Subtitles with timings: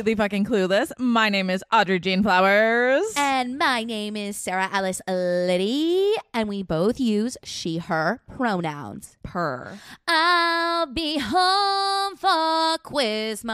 [0.00, 0.90] completely fucking clueless.
[0.98, 3.04] My name is Audrey Jean Flowers.
[3.18, 9.18] And my name is Sarah Alice Liddy, and we both use she, her pronouns.
[9.22, 9.78] Per.
[10.08, 13.52] I'll be home for Christmas.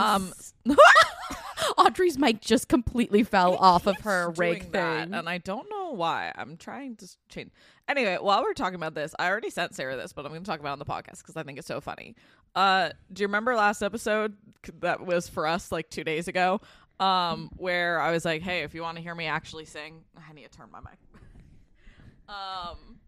[0.00, 0.32] Um,
[1.78, 5.14] Audrey's mic just completely fell off of her rake that, thing.
[5.14, 6.32] and I don't know why.
[6.34, 7.52] I'm trying to change.
[7.88, 10.50] Anyway, while we're talking about this, I already sent Sarah this, but I'm going to
[10.50, 12.16] talk about it on the podcast because I think it's so funny.
[12.54, 14.34] Uh, do you remember last episode
[14.80, 16.60] that was for us like two days ago?
[17.00, 20.32] Um, where I was like, "Hey, if you want to hear me actually sing, I
[20.32, 20.98] need to turn my mic."
[22.26, 22.98] Um,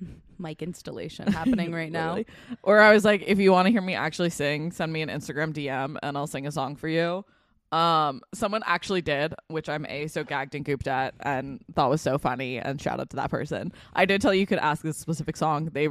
[0.38, 2.24] mic installation happening right now.
[2.62, 5.08] Or I was like, if you want to hear me actually sing, send me an
[5.08, 7.24] Instagram DM and I'll sing a song for you.
[7.70, 12.00] Um, someone actually did, which I'm a so gagged and gooped at and thought was
[12.00, 12.58] so funny.
[12.58, 13.72] And shout out to that person.
[13.94, 15.70] I did tell you you could ask this specific song.
[15.72, 15.88] They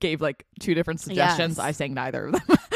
[0.00, 1.58] gave like two different suggestions.
[1.58, 1.64] Yes.
[1.64, 2.58] I sang neither of them.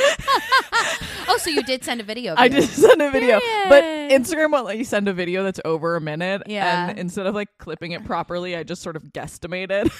[1.29, 2.35] Oh, so you did send a video.
[2.37, 5.97] I did send a video, but Instagram won't let you send a video that's over
[5.97, 6.43] a minute.
[6.47, 6.91] Yeah.
[6.91, 9.91] And instead of like clipping it properly, I just sort of guesstimated.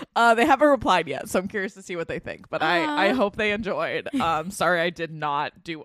[0.16, 2.48] uh, they haven't replied yet, so I'm curious to see what they think.
[2.48, 4.08] But I, I hope they enjoyed.
[4.20, 5.84] Um, sorry, I did not do.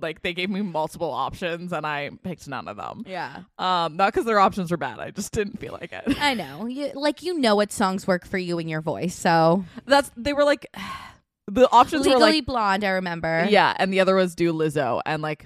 [0.00, 3.04] Like they gave me multiple options and I picked none of them.
[3.06, 3.42] Yeah.
[3.58, 4.98] Um, not because their options were bad.
[4.98, 6.04] I just didn't feel like it.
[6.20, 6.66] I know.
[6.66, 9.14] You, like you know what songs work for you and your voice.
[9.14, 10.66] So That's they were like
[11.46, 13.46] the options legally were like blonde, I remember.
[13.50, 15.44] yeah, and the other was do Lizzo, and like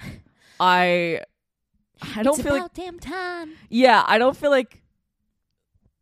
[0.61, 1.20] I
[2.17, 3.53] I don't it's feel like damn time.
[3.69, 4.81] Yeah, I don't feel like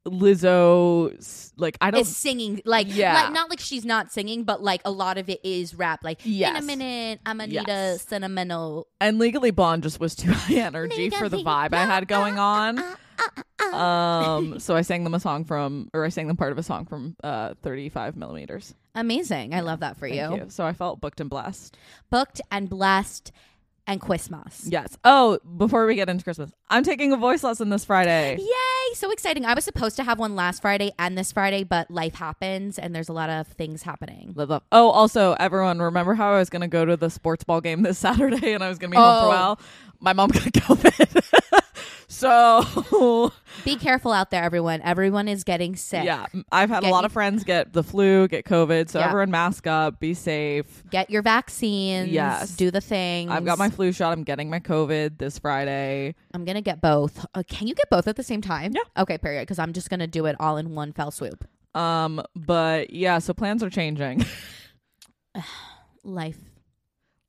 [0.06, 1.52] Lizzo.
[1.56, 2.00] Like I don't.
[2.00, 3.14] Is singing like Yeah.
[3.14, 6.00] like not like she's not singing, but like a lot of it is rap.
[6.02, 8.02] Like in a minute, I'm gonna need a Yes.
[8.02, 8.88] sentimental.
[9.00, 12.78] and Legally Blonde just was too high energy for the vibe I had going on.
[12.78, 16.58] uh, Um, so I sang them a song from, or I sang them part of
[16.58, 18.74] a song from uh 35 millimeters.
[18.94, 19.54] Amazing.
[19.54, 20.44] I love that for Thank you.
[20.44, 20.50] you.
[20.50, 21.76] So I felt booked and blessed.
[22.10, 23.30] Booked and blessed
[23.86, 24.66] and Christmas.
[24.68, 24.96] Yes.
[25.04, 28.36] Oh, before we get into Christmas, I'm taking a voice lesson this Friday.
[28.38, 28.46] Yay!
[28.94, 29.44] So exciting.
[29.44, 32.94] I was supposed to have one last Friday and this Friday, but life happens and
[32.94, 34.32] there's a lot of things happening.
[34.36, 34.64] Live up.
[34.70, 37.82] Oh, also, everyone, remember how I was going to go to the sports ball game
[37.82, 39.28] this Saturday and I was going to be home for a Oh.
[39.28, 39.60] while?
[39.98, 41.58] My mom got COVID.
[42.12, 43.32] So,
[43.64, 44.80] Be careful out there, everyone.
[44.82, 46.04] Everyone is getting sick.
[46.04, 48.90] yeah, I've had Get a lot you- of friends get the flu, get COVID.
[48.90, 49.06] So, Yeah.
[49.08, 50.82] everyone mask up, be safe.
[50.90, 52.08] Get your vaccines.
[52.10, 52.54] Yes.
[52.56, 53.30] Do the things.
[53.30, 54.12] I've got my flu shot.
[54.12, 56.14] I'm getting my COVID this Friday.
[56.34, 57.24] I'm gonna get both.
[57.34, 58.72] Uh, can you get both at the same time?
[58.74, 59.02] Yeah.
[59.02, 59.42] Okay, period.
[59.42, 61.46] Because I'm just gonna do it all in one fell swoop.
[61.74, 64.24] Um, but yeah, so plans are changing.
[66.04, 66.36] Life.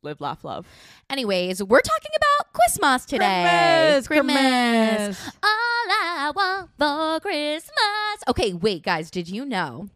[0.03, 0.65] Live, laugh, love.
[1.09, 4.01] Anyways, we're talking about Christmas today.
[4.05, 5.31] Christmas, Christmas.
[5.41, 8.23] All I want for Christmas.
[8.27, 9.09] Okay, wait, guys.
[9.09, 9.87] Did you know?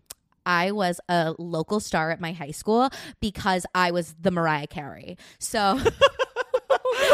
[0.46, 5.18] I was a local star at my high school because I was the Mariah Carey.
[5.40, 5.78] So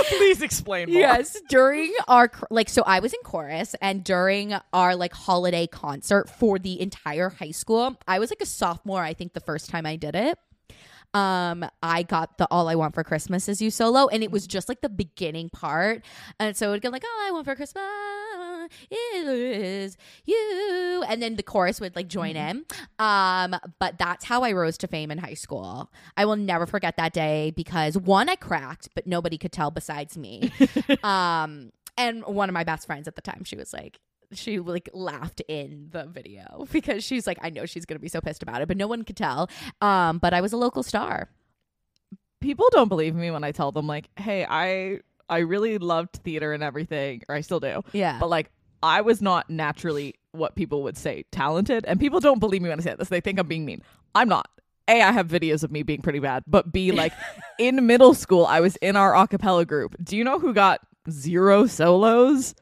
[0.09, 0.99] Please explain more.
[0.99, 6.29] Yes, during our like so I was in chorus and during our like holiday concert
[6.29, 9.85] for the entire high school, I was like a sophomore I think the first time
[9.87, 10.37] I did it.
[11.13, 14.47] Um I got the All I Want for Christmas is You solo and it was
[14.47, 16.03] just like the beginning part.
[16.39, 17.83] And so it would go like All I Want for Christmas
[19.01, 22.65] is you and then the chorus would like join in.
[22.99, 25.91] Um but that's how I rose to fame in high school.
[26.17, 30.17] I will never forget that day because one I cracked but nobody could tell besides
[30.17, 30.51] me.
[31.03, 33.99] um and one of my best friends at the time she was like
[34.37, 38.09] she like laughed in the video because she's like I know she's going to be
[38.09, 39.49] so pissed about it but no one could tell.
[39.81, 41.29] Um but I was a local star.
[42.41, 44.99] People don't believe me when I tell them like, "Hey, I
[45.29, 48.17] I really loved theater and everything, or I still do." Yeah.
[48.19, 48.51] But like
[48.83, 52.79] I was not naturally what people would say talented, and people don't believe me when
[52.79, 53.07] I say this.
[53.07, 53.81] They think I'm being mean.
[54.13, 54.49] I'm not.
[54.89, 57.13] A, I have videos of me being pretty bad, but B, like
[57.57, 59.95] in middle school, I was in our a cappella group.
[60.03, 62.53] Do you know who got zero solos?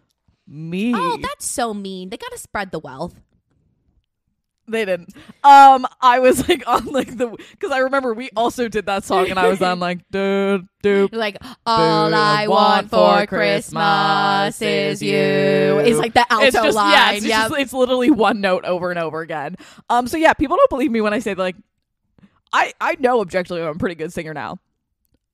[0.47, 0.93] Me.
[0.95, 2.09] Oh, that's so mean.
[2.09, 3.21] They got to spread the wealth.
[4.67, 5.13] They didn't.
[5.43, 9.29] Um, I was like on like the because I remember we also did that song,
[9.29, 11.13] and I was on like doop doop.
[11.13, 15.13] Like all I want for Christmas is you.
[15.13, 16.91] It's like the alto It's just line.
[16.93, 17.49] yeah, it's, Yep.
[17.49, 19.57] just, it's literally one note over and over again.
[19.89, 21.55] Um, so yeah, people don't believe me when I say like,
[22.53, 24.59] I I know objectively I'm a pretty good singer now.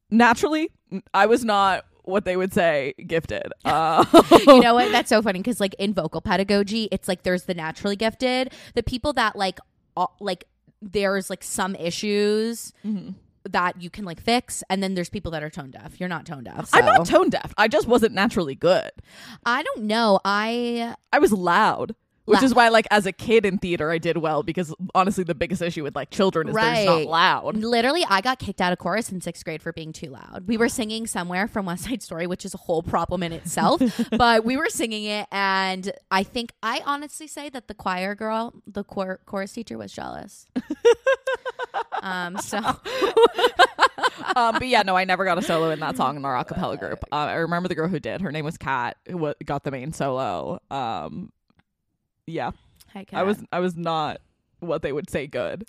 [0.10, 0.72] Naturally,
[1.14, 3.52] I was not what they would say gifted.
[3.66, 4.04] Uh,
[4.48, 4.92] you know what?
[4.92, 8.84] That's so funny because like in vocal pedagogy, it's like there's the naturally gifted, the
[8.84, 9.60] people that like
[9.96, 10.46] all, like
[10.82, 13.16] there's like some issues Mhm.
[13.50, 16.00] that you can like fix, and then there's people that are tone deaf.
[16.00, 16.70] You're not tone deaf.
[16.74, 17.54] I'm not tone deaf.
[17.58, 18.92] I just wasn't naturally good.
[19.46, 20.20] I don't know.
[20.26, 21.96] I I was loud,
[22.28, 25.34] Which is why, like, as a kid in theater, I did well because honestly, the
[25.34, 27.56] biggest issue with like children is they're just not loud.
[27.56, 30.44] Literally, I got kicked out of chorus in sixth grade for being too loud.
[30.46, 33.82] We were singing somewhere from West Side Story, which is a whole problem in itself.
[34.18, 38.54] but we were singing it, and I think I honestly say that the choir girl,
[38.68, 40.48] the chor- chorus teacher, was jealous.
[42.02, 42.38] um.
[42.40, 42.58] So
[44.36, 46.80] um, but yeah, no, I never got a solo in that song in our acapella
[46.80, 47.04] group.
[47.12, 48.22] Uh, I remember the girl who did.
[48.22, 50.60] Her name was Kat, who got the main solo.
[50.70, 51.32] Um,
[52.28, 52.52] yeah,
[52.94, 54.22] Hi, I was I was not
[54.60, 55.68] what they would say good.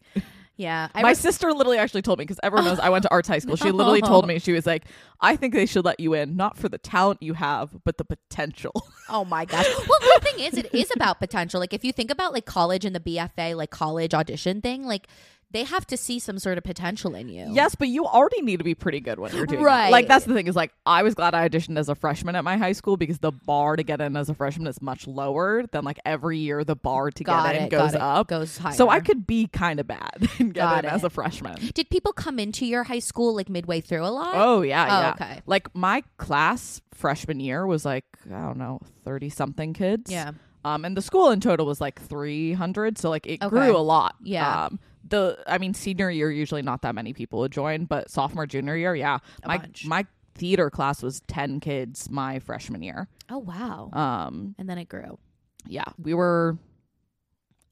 [0.56, 1.18] Yeah, I My was.
[1.18, 3.56] sister literally actually told me because everyone knows I went to arts high school.
[3.56, 4.84] She literally told me she was like,
[5.20, 8.04] "I think they should let you in, not for the talent you have, but the
[8.04, 8.72] potential."
[9.10, 9.64] Oh my gosh.
[9.88, 11.60] Well, the thing is, it is about potential.
[11.60, 15.06] Like, if you think about like college and the BFA, like college audition thing, like
[15.50, 17.46] they have to see some sort of potential in you.
[17.52, 19.64] yes, but you already need to be pretty good when you're doing it.
[19.64, 19.90] Right.
[19.90, 22.44] Like that's the thing is like I was glad I auditioned as a freshman at
[22.44, 25.64] my high school because the bar to get in as a freshman is much lower
[25.72, 28.00] than like every year the bar to got get in goes it.
[28.00, 28.28] up.
[28.28, 28.74] Goes higher.
[28.74, 31.56] So I could be kind of bad and get Got in as a freshman.
[31.74, 34.32] Did people come into your high school like midway through a lot?
[34.34, 35.10] Oh yeah, Oh, yeah.
[35.12, 35.40] okay.
[35.46, 40.10] Like my class freshman year was like I don't know thirty something kids.
[40.12, 40.32] Yeah.
[40.64, 43.48] Um, and the school in total was like three hundred, so like it Okay.
[43.48, 44.16] grew a lot.
[44.22, 44.64] Yeah.
[44.66, 48.46] Um, the I mean senior year usually not that many people would join, but sophomore
[48.46, 49.18] junior year, yeah.
[49.42, 49.84] A my bunch.
[49.86, 53.08] my theater class was ten kids my freshman year.
[53.28, 53.90] Oh wow.
[53.92, 55.18] Um, and then it grew.
[55.66, 56.56] yeah, we were.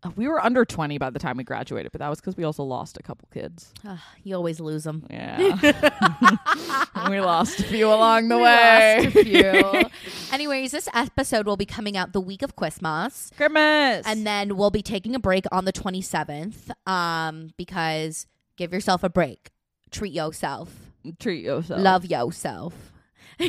[0.07, 2.45] Uh, We were under 20 by the time we graduated, but that was because we
[2.45, 3.73] also lost a couple kids.
[3.87, 5.07] Ugh, you always lose them.
[5.11, 5.39] Yeah.
[7.11, 9.01] we lost a few along the way.
[9.05, 9.91] Lost a few.
[10.33, 13.31] Anyways, this episode will be coming out the week of Christmas.
[13.37, 14.07] Christmas.
[14.07, 18.27] And then we'll be taking a break on the 27th um, because
[18.57, 19.51] give yourself a break.
[19.91, 20.73] Treat yourself.
[21.21, 21.81] treat yourself.
[21.81, 22.93] Love yourself.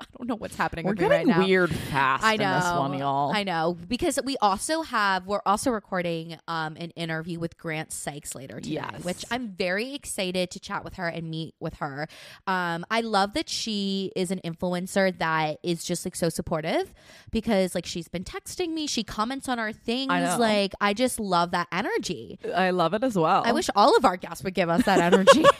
[0.00, 1.46] I don't know what's happening We're with me right getting now.
[1.46, 2.80] weird fast I in this know.
[2.80, 3.32] one, y'all.
[3.34, 8.34] I know because we also have we're also recording um an interview with Grant Sikes
[8.34, 9.04] later today, Yes.
[9.04, 12.08] which I'm very excited to chat with her and meet with her.
[12.46, 16.92] Um, I love that she is an influencer that is just like so supportive
[17.30, 20.10] because like she's been texting me, she comments on our things.
[20.10, 20.36] know.
[20.38, 22.38] Like I just love that energy.
[22.54, 23.42] I love it as well.
[23.44, 25.44] I wish all of our guests would give us that energy.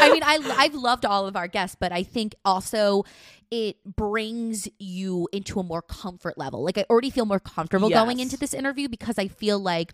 [0.00, 3.04] I mean, I I've loved all of our guests, but I think also
[3.50, 6.62] it brings you into a more comfort level.
[6.62, 9.92] Like I already feel more comfortable going into this interview because I feel like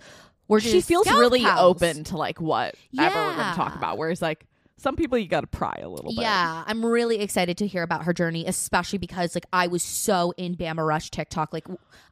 [0.48, 1.60] we're she feels really pals.
[1.60, 3.96] open to like what ever we're going to talk about.
[3.96, 6.20] Whereas like some people you got to pry a little bit.
[6.22, 10.34] Yeah, I'm really excited to hear about her journey, especially because like I was so
[10.36, 11.52] in Bama Rush TikTok.
[11.52, 11.66] Like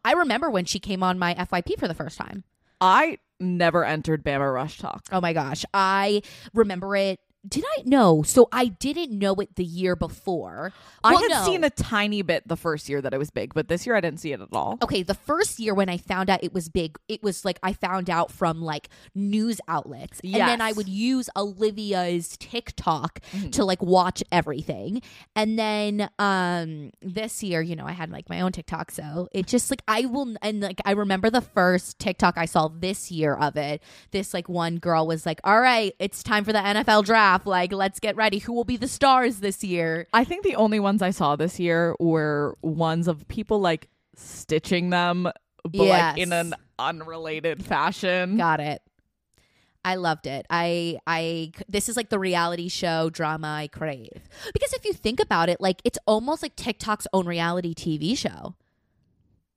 [0.04, 2.44] I remember when she came on my FYP for the first time.
[2.80, 5.06] I never entered Bama Rush Tok.
[5.12, 5.64] Oh my gosh.
[5.74, 6.22] I
[6.54, 7.20] remember it.
[7.46, 8.22] Did I know?
[8.22, 10.72] So I didn't know it the year before.
[11.02, 11.44] I had no.
[11.44, 14.00] seen a tiny bit the first year that it was big, but this year I
[14.00, 14.78] didn't see it at all.
[14.82, 17.72] Okay, the first year when I found out it was big, it was like I
[17.72, 20.20] found out from like news outlets.
[20.22, 23.50] And then I would use Olivia's TikTok Mm-hmm.
[23.50, 25.00] to like watch everything.
[25.34, 29.46] And then um this year, you know, I had like my own TikTok, so it
[29.46, 33.34] just like I will and like I remember the first TikTok I saw this year
[33.34, 33.82] of it.
[34.10, 37.31] This like one girl was like, "All right, it's time for the NFL draft.
[37.46, 38.38] Like, let's get ready.
[38.38, 41.58] Who will be the stars this year?" I think the only ones I saw this
[41.58, 45.24] year were ones of people like stitching them,
[45.65, 48.36] but like in an unrelated fashion.
[48.36, 48.82] Got it.
[49.84, 50.46] I loved it.
[50.48, 54.29] I I this is like the reality show drama I crave.
[54.53, 58.55] Because if you think about it, like it's almost like TikTok's own reality TV show.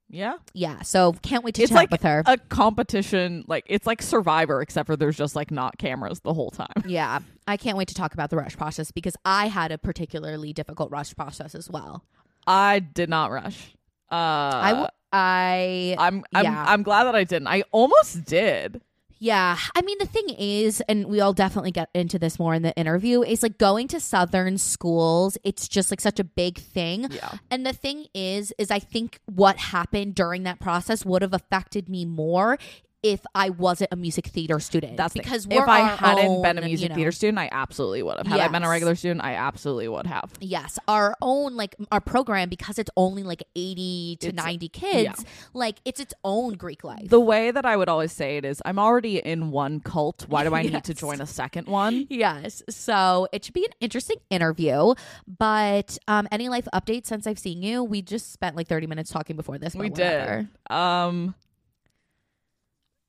[0.09, 0.35] Yeah.
[0.53, 2.21] Yeah, so can't wait to It's chat like with her.
[2.25, 6.51] a competition, like it's like Survivor, except for there's just like not cameras the whole
[6.51, 6.67] time.
[6.85, 10.53] yeah, I can't wait to talk about the rush process because I had a particularly
[10.53, 12.03] difficult rush process as well.
[12.45, 13.73] I did not rush.
[14.11, 16.65] Uh, I w- I I'm I'm yeah.
[16.67, 17.47] I'm glad that I didn't.
[17.47, 18.81] I almost did.
[19.19, 19.57] Yeah.
[19.75, 23.21] I mean, the thing is, and we'll definitely get into this more in the interview,
[23.21, 27.07] is like going to Southern schools, it's just like such a big thing.
[27.09, 27.33] Yeah.
[27.49, 31.89] And the thing is, is I think what happened during that process would have affected
[31.89, 32.57] me more
[33.05, 34.97] if I wasn't a music theater student.
[34.97, 38.01] That's because we're if I hadn't been a music you know- theater student, I absolutely
[38.01, 38.25] would have.
[38.25, 40.31] Had I been a regular student, I absolutely would have.
[40.41, 45.23] Yes, our own like our program because it's only like 80 to It's- 90 kids,
[45.53, 47.07] like it's its own Greek life.
[47.07, 50.25] The way that I would always say it is, I'm already in one cult.
[50.27, 52.07] Why do I need to join a second one?
[52.09, 52.63] Yes.
[52.69, 54.95] So it should be an interesting interview.
[55.27, 57.83] But um, any life updates since I've seen you?
[57.83, 59.75] We just spent like 30 minutes talking before this.
[59.75, 60.47] We whatever.
[60.69, 60.75] did.
[60.75, 61.35] Um,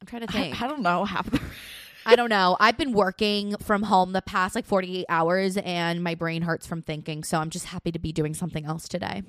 [0.01, 0.63] I'm trying to I, think.
[0.63, 1.05] I don't know.
[1.17, 1.41] Half the
[2.09, 2.57] I don't know.
[2.61, 6.83] I've been working from home the past like 48 hours and my brain hurts from
[6.83, 7.25] thinking.
[7.25, 9.25] So I'm just happy to be doing something else today.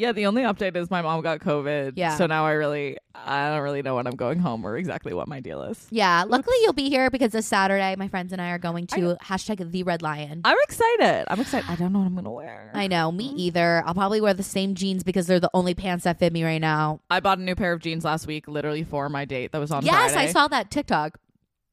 [0.00, 1.92] Yeah, the only update is my mom got COVID.
[1.96, 2.16] Yeah.
[2.16, 5.28] So now I really, I don't really know when I'm going home or exactly what
[5.28, 5.86] my deal is.
[5.90, 9.16] Yeah, luckily you'll be here because this Saturday, my friends and I are going to
[9.22, 10.40] hashtag the Red Lion.
[10.44, 11.26] I'm excited.
[11.28, 11.68] I'm excited.
[11.68, 12.70] I don't know what I'm gonna wear.
[12.74, 13.38] I know, me Mm-hmm.
[13.40, 13.82] either.
[13.86, 16.60] I'll probably wear the same jeans because they're the only pants that fit me right
[16.60, 17.00] now.
[17.10, 19.70] I bought a new pair of jeans last week, literally for my date that was
[19.70, 20.28] on yes, Friday.
[20.28, 21.18] I saw that TikTok.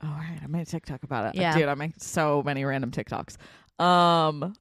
[0.03, 0.38] Oh, right.
[0.43, 1.39] I made a TikTok about it.
[1.39, 1.57] Yeah.
[1.57, 3.38] Dude, I make so many random TikToks.
[3.84, 4.53] Um,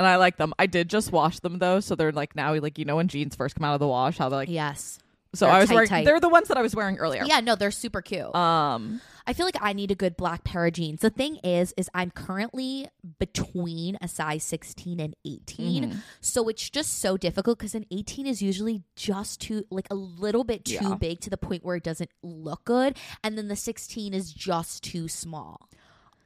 [0.00, 0.54] and I like them.
[0.58, 3.36] I did just wash them though, so they're like now like you know when jeans
[3.36, 4.48] first come out of the wash, how they're like.
[4.48, 4.98] Yes.
[5.34, 5.88] So they're I was tight, wearing.
[5.88, 6.04] tight.
[6.06, 7.22] They're the ones that I was wearing earlier.
[7.24, 8.34] Yeah, no, they're super cute.
[8.34, 9.00] Um.
[9.26, 11.02] I feel like I need a good black pair of jeans.
[11.02, 12.88] The thing is, is I'm currently
[13.20, 15.84] between a size 16 and 18.
[15.84, 15.96] Mhm.
[16.20, 20.42] So it's just so difficult because an 18 is usually just too, like a little
[20.42, 20.94] bit too Yeah.
[20.94, 22.96] big to the point where it doesn't look good.
[23.22, 25.68] And then the 16 is just too small.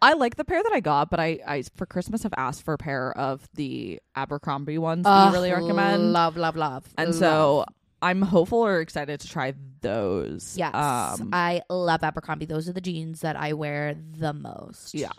[0.05, 2.75] I like the pair that I got, but I, I for Christmas have asked for
[2.75, 6.13] a pair of the Abercrombie ones that you really recommend.
[6.13, 6.85] Love, love, love.
[6.99, 7.17] and Love.
[7.19, 7.65] so
[8.03, 10.55] I'm hopeful or excited to try those.
[10.59, 12.45] Yes, Um, I love Abercrombie.
[12.47, 14.95] Those are the jeans that I wear the most.
[14.95, 15.13] Yeah.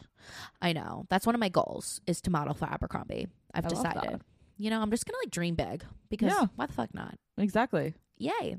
[0.61, 1.05] I know.
[1.09, 3.27] That's one of my goals is to model for Abercrombie.
[3.53, 4.21] I've I decided.
[4.57, 6.45] You know, I'm just gonna like dream big because Yeah.
[6.55, 7.15] why the fuck not?
[7.37, 7.93] exactly.
[8.17, 8.55] Yay.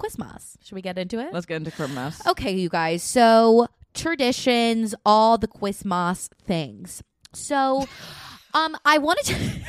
[0.00, 0.54] Cwismas.
[0.62, 1.32] Should we get into it?
[1.32, 2.24] Let's get into Christmas.
[2.26, 3.02] Okay, you guys.
[3.02, 7.02] So traditions, all the Cwismas things.
[7.32, 7.86] So
[8.52, 9.34] um I wanted to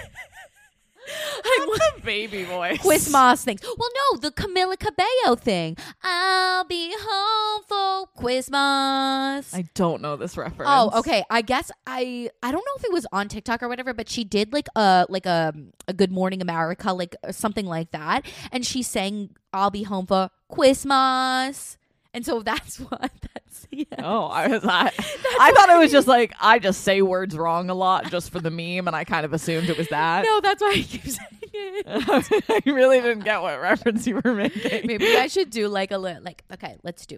[1.07, 2.79] I want a baby voice.
[2.79, 3.61] Cwismas things.
[3.63, 5.77] Well, no, the Camila Cabello thing.
[6.03, 9.53] I'll be home for Cwismas.
[9.53, 10.63] I don't know this reference.
[10.65, 11.23] Oh, okay.
[11.29, 14.23] I guess I I don't know if it was on TikTok or whatever, but she
[14.23, 15.53] did like a like a
[15.87, 20.29] a Good Morning America like something like that, and she sang "I'll be home for
[20.49, 21.77] Christmas,"
[22.15, 23.83] and so that's what that's yeah.
[23.99, 24.91] Oh, I was I,
[25.39, 28.39] I thought it was just like I just say words wrong a lot just for
[28.39, 30.23] the meme, and I kind of assumed it was that.
[30.23, 31.19] No, that's why I keep saying
[31.51, 32.43] it.
[32.49, 34.87] I really didn't get what reference you were making.
[34.87, 37.17] Maybe I should do like a li- like okay, let's do.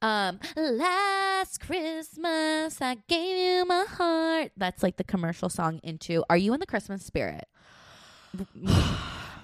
[0.00, 4.52] Um, last Christmas I gave you my heart.
[4.56, 7.46] That's like the commercial song into Are you in the Christmas spirit?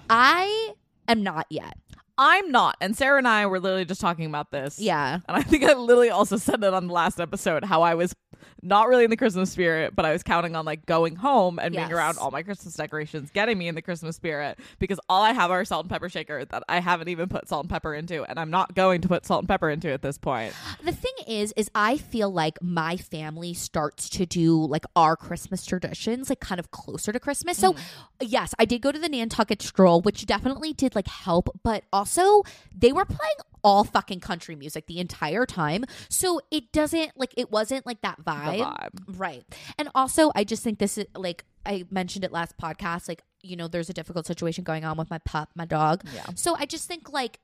[0.09, 0.73] I
[1.11, 1.77] am not yet.
[2.17, 2.75] I'm not.
[2.81, 4.77] And Sarah and I were literally just talking about this.
[4.77, 5.19] Yeah.
[5.27, 8.13] And I think I literally also said it on the last episode how I was
[8.61, 11.73] not really in the Christmas spirit, but I was counting on like going home and
[11.73, 11.87] Yes.
[11.87, 15.33] being around all my Christmas decorations, getting me in the Christmas spirit because all I
[15.33, 18.23] have are salt and pepper shaker that I haven't even put salt and pepper into,
[18.23, 20.53] and I'm not going to put salt and pepper into at this point.
[20.83, 25.65] The thing is, is I feel like my family starts to do like our Christmas
[25.65, 27.57] traditions, like kind of closer to Christmas.
[27.57, 27.79] So, mm.
[28.21, 32.43] yes, I did go to the Nantucket Stroll, which definitely did like help, but also
[32.75, 35.85] they were playing all fucking country music the entire time.
[36.09, 38.59] So it doesn't like it wasn't like that vibe.
[38.59, 38.89] vibe.
[39.19, 39.43] Right.
[39.77, 43.07] And also, I just think this is like I mentioned it last podcast.
[43.07, 46.03] Like, you know, there's a difficult situation going on with my pup, my dog.
[46.13, 46.25] Yeah.
[46.35, 47.39] So I just think like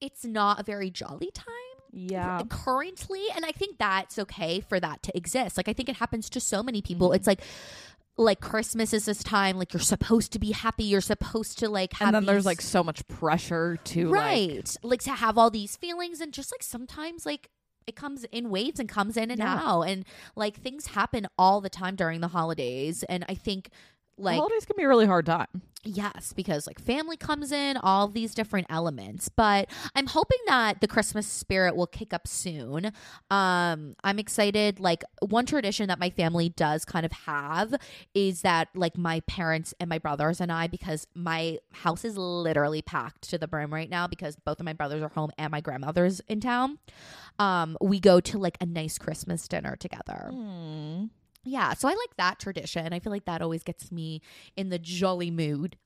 [0.00, 1.46] it's not a very jolly time
[1.92, 2.42] Yeah.
[2.48, 6.30] currently and i think that's okay for that to exist like i think it happens
[6.30, 7.16] to so many people Mm-hmm.
[7.16, 7.42] it's like
[8.20, 11.92] like christmas is this time like you're supposed to be happy you're supposed to like
[11.94, 15.50] have And then there's like so much pressure to like right like, to have all
[15.50, 17.48] these feelings and just like sometimes like
[17.86, 19.60] it comes in waves and comes in and Yeah.
[19.64, 20.04] out and
[20.36, 23.70] like things happen all the time during the holidays and i think
[24.20, 25.62] like holidays can be a really hard time.
[25.82, 29.30] Yes, because like family comes in, all these different elements.
[29.30, 32.92] But I'm hoping that the Christmas spirit will kick up soon.
[33.30, 34.78] Um, I'm excited.
[34.78, 37.74] Like one tradition that my family does kind of have
[38.12, 42.82] is that like my parents and my brothers and I, because my house is literally
[42.82, 45.62] packed to the brim right now because both of my brothers are home and my
[45.62, 46.78] grandmother's in town.
[47.38, 50.28] Um, we go to like a nice Christmas dinner together.
[50.30, 51.06] Hmm.
[51.44, 52.92] Yeah, so I like that tradition.
[52.92, 54.20] I feel like that always gets me
[54.56, 55.76] in the jolly mood.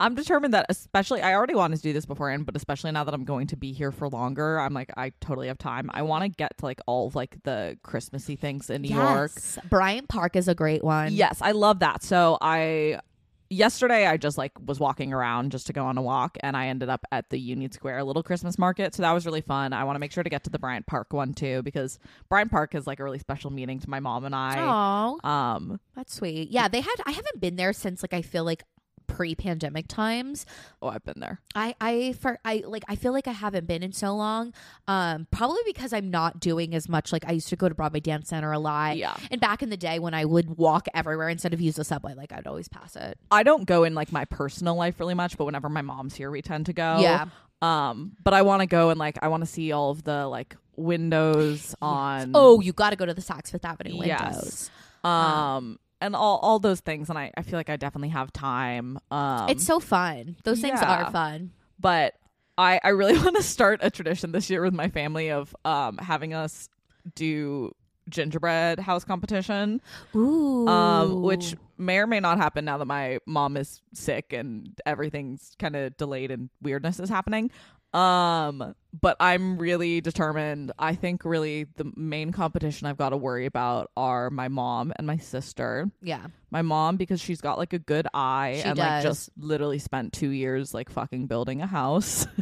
[0.00, 3.12] I'm determined that, especially, I already wanted to do this beforehand, but especially now that
[3.12, 5.90] I'm going to be here for longer, I'm like, I totally have time.
[5.92, 9.32] I want to get to like all of like the Christmassy things in New York.
[9.36, 9.58] Yes.
[9.68, 11.12] Bryant Park is a great one.
[11.12, 12.02] Yes, I love that.
[12.02, 13.00] So I
[13.50, 16.68] yesterday I just like was walking around just to go on a walk and I
[16.68, 18.94] ended up at the Union Square little Christmas market.
[18.94, 19.72] So that was really fun.
[19.72, 22.50] I want to make sure to get to the Bryant Park one too because Bryant
[22.50, 24.56] Park is like a really special meaning to my mom and I.
[24.58, 26.50] Oh, Um that's sweet.
[26.50, 26.94] Yeah, they had.
[27.04, 28.62] I haven't been there since like I feel like
[29.20, 30.46] pre-pandemic times.
[30.80, 31.42] oh I've been there.
[31.54, 34.54] I I for I like I feel like I haven't been in so long.
[34.88, 37.12] Um, probably because I'm not doing as much.
[37.12, 38.96] Like I used to go to Broadway Dance Center a lot.
[38.96, 39.14] Yeah.
[39.30, 42.14] And back in the day when I would walk everywhere instead of use the subway,
[42.14, 43.18] like I'd always pass it.
[43.30, 46.30] I don't go in like my personal life really much, but whenever my mom's here
[46.30, 47.00] we tend to go.
[47.00, 47.26] Yeah.
[47.60, 50.26] Um but I want to go and like I want to see all of the
[50.28, 54.08] like windows on Oh, you got to go to the Saks Fifth Avenue windows.
[54.08, 54.70] Yes.
[55.04, 58.98] Um and all all those things and I, I feel like I definitely have time.
[59.10, 60.36] Um it's so fun.
[60.44, 61.06] Those things yeah.
[61.06, 61.52] are fun.
[61.78, 62.14] but
[62.58, 65.98] I I really want to start a tradition this year with my family of um
[65.98, 66.68] having us
[67.14, 67.74] do
[68.08, 69.80] gingerbread house competition
[70.16, 70.66] Ooh.
[70.66, 75.52] um which may or may not happen now that my mom is sick and everything's
[75.60, 77.50] kind of delayed and weirdness is happening
[77.92, 80.72] um but i'm really determined.
[80.78, 85.06] I think really the main competition i've got to worry about are my mom and
[85.06, 85.90] my sister.
[86.02, 86.26] Yeah.
[86.50, 90.12] my mom because she's got like a good eye She and like just literally spent
[90.12, 92.26] two years like fucking building a house.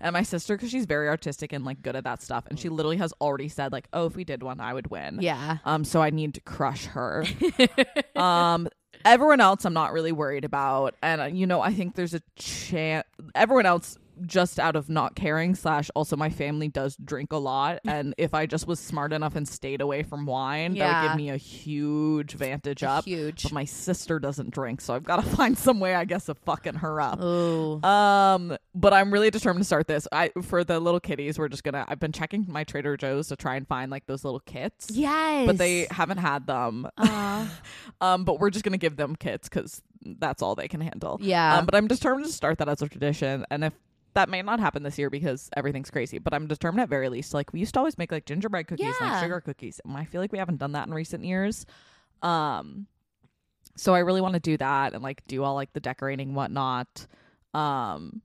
[0.00, 2.68] And my sister because she's very artistic and like good at that stuff and she
[2.70, 5.18] literally has already said like oh if we did one i would win.
[5.20, 5.58] Yeah.
[5.64, 7.24] um so i need to crush her.
[8.16, 8.68] Um
[9.04, 12.22] everyone else i'm not really worried about and uh, you know i think there's a
[12.34, 17.36] chance everyone else just out of not caring slash also my family does drink a
[17.36, 21.08] lot and if i just was smart enough and stayed away from wine that would
[21.08, 23.44] give me a huge vantage up Huge.
[23.44, 26.38] but my sister doesn't drink so i've got to find some way i guess of
[26.38, 27.82] fucking her up Ooh.
[27.82, 31.64] um but i'm really determined to start this i for the little kitties we're just
[31.64, 34.88] gonna i've been checking my trader joe's to try and find like those little kits
[34.92, 35.46] yes.
[35.46, 37.60] but they haven't had them Aw.
[38.00, 39.82] um but we're just gonna give them kits because
[40.18, 41.58] that's all they can handle yeah.
[41.58, 43.72] um but i'm determined to start that as a tradition and if
[44.18, 47.32] that may not happen this year because everything's crazy but i'm determined at very least.
[47.32, 50.04] Like we used to always make like gingerbread cookies and like sugar cookies and i
[50.04, 51.64] feel like we haven't done that in recent years.
[52.22, 52.88] Um
[53.76, 57.06] so i really want to do that and like do all like the decorating whatnot.
[57.54, 58.22] Um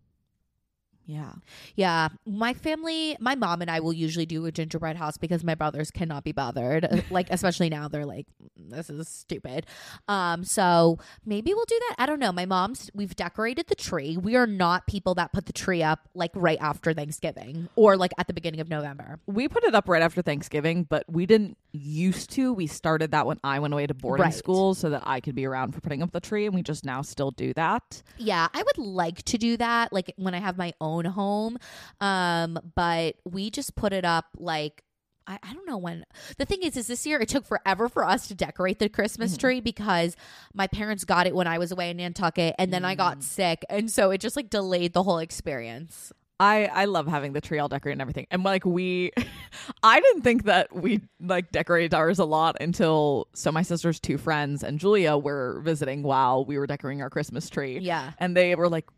[1.05, 1.33] yeah
[1.75, 5.55] Yeah, my family, my mom and I will usually do a gingerbread house because my
[5.55, 7.03] brothers cannot be bothered.
[7.11, 8.25] Like especially now, they're like,
[8.57, 9.65] "This is stupid."
[10.07, 11.95] Um, so maybe we'll do that.
[11.99, 12.31] I don't know.
[12.31, 14.17] My mom's we've decorated the tree.
[14.17, 18.11] We are not people that put the tree up like right after Thanksgiving or like
[18.17, 19.19] at the beginning of November.
[19.27, 22.53] we put it up right after Thanksgiving, but we didn't used to.
[22.53, 24.33] We started that when I went away to boarding Right.
[24.33, 26.85] school so that I could be around for putting up the tree, and we just
[26.85, 28.01] now still do that.
[28.17, 31.57] Yeah, I would like to do that like when I have my own home.
[32.01, 34.83] Um, but we just put it up like
[35.25, 36.03] I, I don't know when
[36.37, 39.35] the thing is is this year it took forever for us to decorate the Christmas
[39.35, 39.39] Mhm.
[39.39, 40.17] tree because
[40.53, 43.23] my parents got it when I was away in Nantucket and then I got Mm.
[43.23, 46.11] sick and so it just like delayed the whole experience.
[46.39, 48.27] I I love having the tree all decorated and everything.
[48.31, 49.11] And like we
[49.83, 54.17] I didn't think that we like decorated ours a lot until so my sister's two
[54.17, 57.79] friends and Julia were visiting while we were decorating our Christmas tree.
[57.79, 58.11] Yeah.
[58.17, 58.97] And they were like "Y-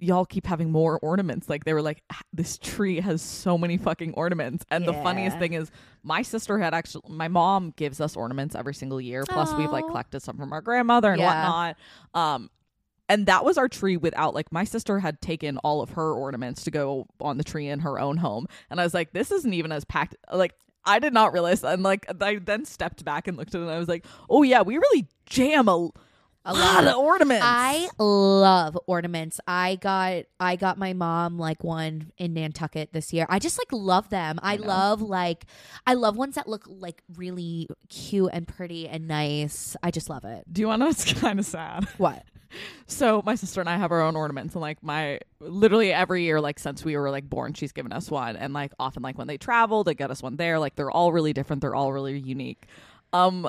[0.00, 1.48] y'all keep having more ornaments.
[1.48, 4.64] Like they were like this tree has so many fucking ornaments.
[4.70, 5.70] And the funniest thing is
[6.02, 9.24] my sister had actually my mom gives us ornaments every single year.
[9.28, 11.26] Plus we've like collected some from our grandmother and Yeah.
[11.26, 11.76] whatnot.
[12.14, 12.50] Um
[13.08, 16.64] and that was our tree without like my sister had taken all of her ornaments
[16.64, 19.54] to go on the tree in her own home and i was like this isn't
[19.54, 20.52] even as packed like
[20.84, 23.70] i did not realize and like i then stepped back and looked at it and
[23.70, 25.88] i was like oh yeah we really jam a,
[26.48, 26.86] A lot, lot.
[26.86, 29.40] of ornaments I love ornaments.
[29.48, 33.26] I got I got my mom like one in Nantucket this year.
[33.28, 34.38] I just like love them.
[34.42, 35.44] I, I love like
[35.86, 39.76] I love ones that look like really cute and pretty and nice.
[39.82, 40.44] I just love it.
[40.52, 42.22] do you want to know what's kind of sad What?
[42.86, 46.40] so my sister and i have our own ornaments and like my literally every year
[46.40, 49.26] like since we were like born she's given us one and like often like when
[49.26, 52.16] they travel they get us one there like they're all really different they're all really
[52.18, 52.66] unique
[53.12, 53.48] um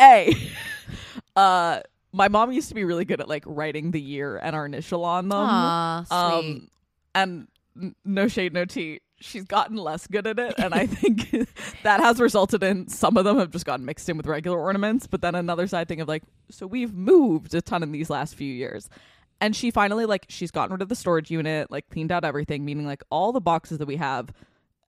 [0.00, 0.34] a
[1.36, 1.80] uh
[2.12, 5.04] my mom used to be really good at like writing the year and our initial
[5.04, 5.38] on them.
[5.38, 6.16] Aw, sweet.
[6.16, 6.68] um
[7.14, 7.48] and
[7.80, 11.30] n- no shade no tea she's gotten less good at it and i think
[11.84, 15.06] that has resulted in some of them have just gotten mixed in with regular ornaments
[15.06, 18.34] but then another side thing of like so we've moved a ton in these last
[18.34, 18.88] few years.
[19.40, 22.64] And she finally like she's gotten rid of the storage unit like cleaned out everything
[22.64, 24.30] meaning like all the boxes that we have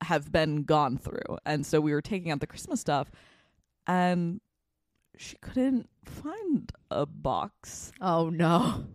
[0.01, 1.37] have been gone through.
[1.45, 3.11] And so we were taking out the christmas stuff
[3.87, 4.39] and
[5.17, 8.85] she couldn't find a box oh no.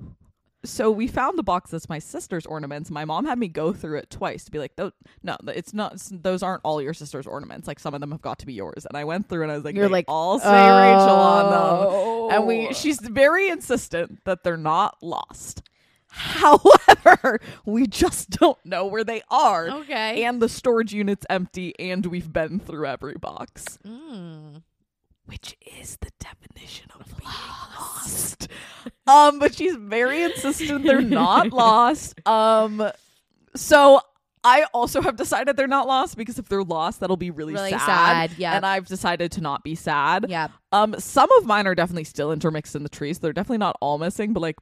[0.65, 2.91] so we found the box that's my sister's ornaments.
[2.91, 4.73] My mom had me go through it twice to be like,
[5.23, 5.97] no, it's not.
[6.11, 7.67] Those aren't all your sister's ornaments.
[7.67, 9.55] Like some of them have got to be yours." And I went through and I
[9.57, 12.31] was like, You're like, all say Rachel on them." Oh.
[12.31, 15.63] And we, she's very insistent that they're not lost.
[16.09, 19.69] However, we just don't know where they are.
[19.71, 20.25] Okay.
[20.25, 24.63] And the storage unit's empty, and we've been through every box, Mm.
[25.31, 27.31] Which is the definition of being
[27.79, 28.49] lost.
[29.07, 32.21] um, but she's very insistent they're not lost.
[32.27, 32.91] Um,
[33.55, 34.01] so
[34.43, 37.71] I also have decided they're not lost because if they're lost, that'll be really, Really
[37.71, 37.81] sad.
[38.31, 38.57] sad, yeah.
[38.57, 40.27] And I've decided to not be sad.
[40.29, 40.49] Yeah.
[40.73, 43.19] Um, some of mine are definitely still intermixed in the trees.
[43.21, 44.57] They're definitely not all missing, but like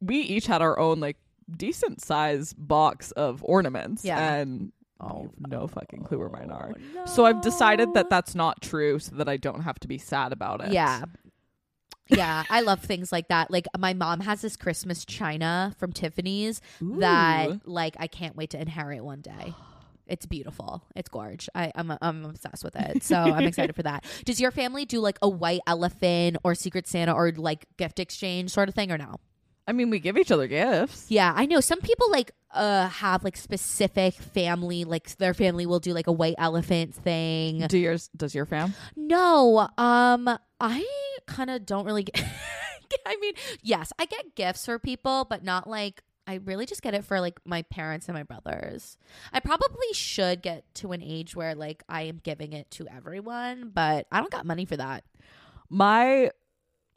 [0.00, 1.16] we each had our own like
[1.56, 4.04] decent size box of ornaments.
[4.04, 4.34] Yeah.
[4.34, 6.72] And Oh, I have no fucking clue where mine are.
[6.98, 9.98] Oh, so I've decided that that's not true, so that I don't have to be
[9.98, 10.72] sad about it.
[10.72, 11.04] Yeah.
[12.08, 13.50] yeah, I love things like that.
[13.50, 18.60] Like my mom has this Christmas china from Tiffany's that like I can't wait to
[18.60, 19.54] inherit one day.
[20.06, 20.82] It's beautiful.
[20.96, 21.48] It's gorge.
[21.54, 23.04] I, I'm I'm obsessed with it.
[23.04, 24.04] So I'm excited for that.
[24.24, 28.50] Does your family do like a white elephant or Secret Santa or like gift exchange
[28.50, 29.20] sort of thing or no?
[29.66, 31.06] I mean, we give each other gifts.
[31.08, 35.78] Yeah, I know some people like uh have like specific family like their family will
[35.78, 37.66] do like a white elephant thing.
[37.68, 38.10] Do yours?
[38.16, 38.74] Does your fam?
[38.96, 40.86] No, um, I
[41.26, 42.24] kind of don't really get.
[43.06, 46.94] I mean, yes, I get gifts for people, but not like I really just get
[46.94, 48.96] it for like my parents and my brothers.
[49.32, 53.70] I probably should get to an age where like I am giving it to everyone,
[53.74, 55.04] but I don't got money for that.
[55.68, 56.30] My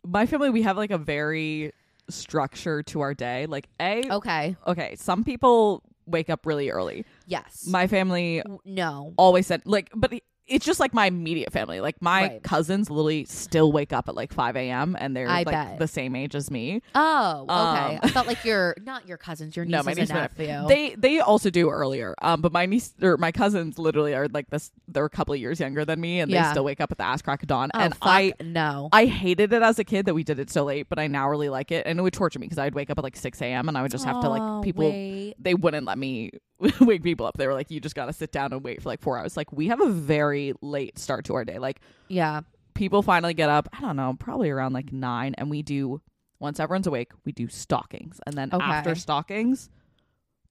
[0.05, 1.73] my family, we have like a very
[2.09, 3.45] structure to our day.
[3.45, 4.55] Like a Okay.
[4.67, 7.05] okay, some people wake up really early.
[7.25, 7.65] Yes.
[7.67, 9.13] My family no.
[9.17, 10.13] always said like, but
[10.47, 11.79] it's just like my immediate family.
[11.81, 12.43] Like my Right.
[12.43, 14.95] cousins literally still wake up at like five a.m.
[14.99, 15.79] and they're I like bet.
[15.79, 16.81] the same age as me.
[16.95, 17.95] Oh, okay.
[17.95, 20.67] Um, I felt like your not your cousins, your No, nieces my niece and nephew.
[20.67, 22.13] They they also do earlier.
[22.21, 24.71] Um, but my niece or my cousins literally are like this.
[24.87, 26.43] They're a couple of years younger than me, and Yeah.
[26.43, 27.69] they still wake up at the ass crack of dawn.
[27.73, 28.89] oh, and I no.
[28.91, 31.29] I hated it as a kid that we did it so late, but I now
[31.29, 33.41] really like it, and it would torture me because I'd wake up at like six
[33.41, 33.69] a.m.
[33.69, 34.89] and I would just have to Oh, like people.
[34.89, 35.35] wait.
[35.39, 36.31] They wouldn't let me
[36.81, 37.37] wake people up.
[37.37, 39.35] They were like, "You just got to sit down and wait for like four hours."
[39.37, 41.59] Like we have a very late start to our day.
[41.59, 42.41] Like Yeah.
[42.73, 43.69] people finally get up.
[43.73, 46.01] I don't know, probably around like nine, and we do
[46.39, 48.63] once everyone's awake, we do stockings, and then Okay.
[48.65, 49.69] after stockings,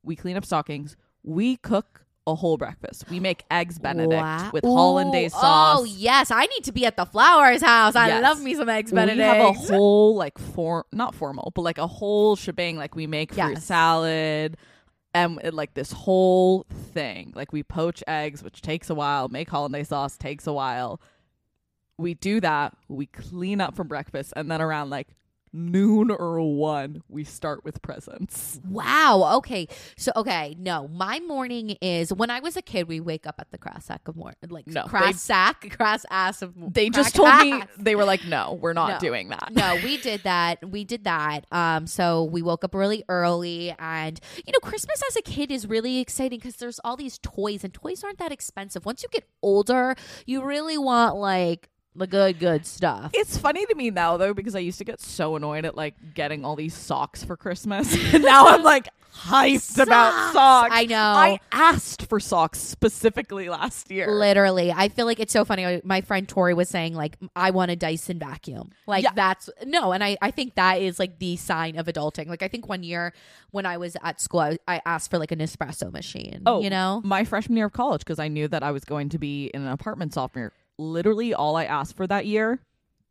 [0.02, 0.96] we clean up stockings.
[1.22, 3.04] We cook a whole breakfast.
[3.10, 4.50] We make eggs Benedict Wow.
[4.52, 5.80] with Ooh, hollandaise sauce.
[5.80, 7.96] Oh yes, I need to be at the Flowers house.
[7.96, 8.22] I Yes.
[8.22, 9.18] love me some eggs Benedict.
[9.18, 12.76] We have a whole like form, not formal, but like a whole shebang.
[12.76, 13.64] Like we make fruit Yes.
[13.64, 14.56] salad,
[15.14, 17.32] and it, like this whole thing.
[17.34, 19.28] Like we poach eggs, which takes a while.
[19.28, 21.00] Make hollandaise sauce takes a while.
[21.98, 22.76] We do that.
[22.88, 25.08] We clean up from breakfast, and then around like
[25.52, 28.60] noon or one, we start with presents.
[28.68, 29.32] Wow.
[29.38, 29.68] Okay.
[29.96, 30.88] So okay, no.
[30.88, 32.88] My morning is when I was a kid.
[32.88, 36.06] We wake up at the crass sack of morning, like No, crass they- sack, crass
[36.10, 36.54] ass of.
[36.72, 38.98] They just told me they were like, "No, we're not No.
[39.08, 40.68] doing that." no, we did that.
[40.68, 41.46] We did that.
[41.52, 45.66] Um, so we woke up really early, and you know, Christmas as a kid is
[45.66, 48.84] really exciting because there's all these toys, and toys aren't that expensive.
[48.86, 49.94] Once you get older,
[50.26, 53.10] you really want like the good, good stuff.
[53.14, 55.94] It's funny to me now though because I used to get so annoyed at like
[56.14, 57.94] getting all these socks for Christmas.
[58.14, 60.32] and now I'm like hyped about Socks.
[60.32, 60.70] socks.
[60.74, 60.96] I know.
[60.96, 64.10] I asked for socks specifically last year.
[64.10, 65.82] Literally, I feel like it's so funny.
[65.84, 69.10] My friend Tori was saying like, "I want a Dyson vacuum." Like Yeah.
[69.14, 72.26] that's no, and I I think that is like the sign of adulting.
[72.26, 73.12] Like I think one year
[73.50, 76.42] when I was at school, I, I asked for like an espresso machine.
[76.46, 79.10] Oh, you know, my freshman year of college because I knew that I was going
[79.10, 80.52] to be in an apartment sophomore.
[80.78, 82.60] Literally, all I asked for that year,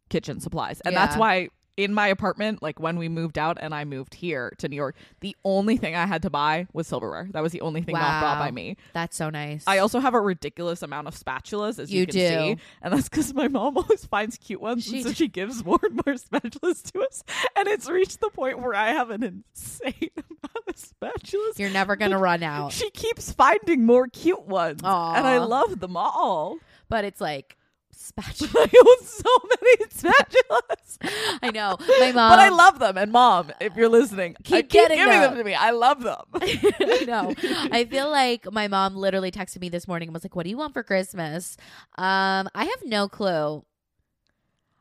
[0.10, 3.86] kitchen supplies, and that's why in my apartment, like when we moved out and I
[3.86, 7.30] moved here to New York, the only thing I had to buy was silverware.
[7.32, 8.76] That was the only thing not brought by me.
[8.94, 9.64] that's so nice.
[9.66, 12.28] I also have a ridiculous amount of spatulas, as you, You can do.
[12.28, 15.28] see, and that's because my mom always finds cute ones, She and so d- she
[15.30, 17.24] gives more and more spatulas to us.
[17.56, 21.58] And it's reached the point where I have an insane amount of spatulas.
[21.58, 25.14] You're never gonna run out, She keeps finding more cute ones, Aw.
[25.16, 26.58] and I love them all.
[26.92, 27.58] But it's like
[27.94, 28.52] spatula.
[28.56, 32.98] I own so many spatulas, I know my mom, but I love them.
[32.98, 35.32] And mom, if you're listening, I Keep keep getting giving them.
[35.32, 35.38] them.
[35.40, 35.54] to me.
[35.56, 36.22] I love them.
[36.36, 37.34] I know.
[37.72, 40.50] I feel like my mom literally texted me this morning and was like, "What do
[40.50, 41.58] you want for Christmas?"
[41.98, 43.64] Um, I have no clue.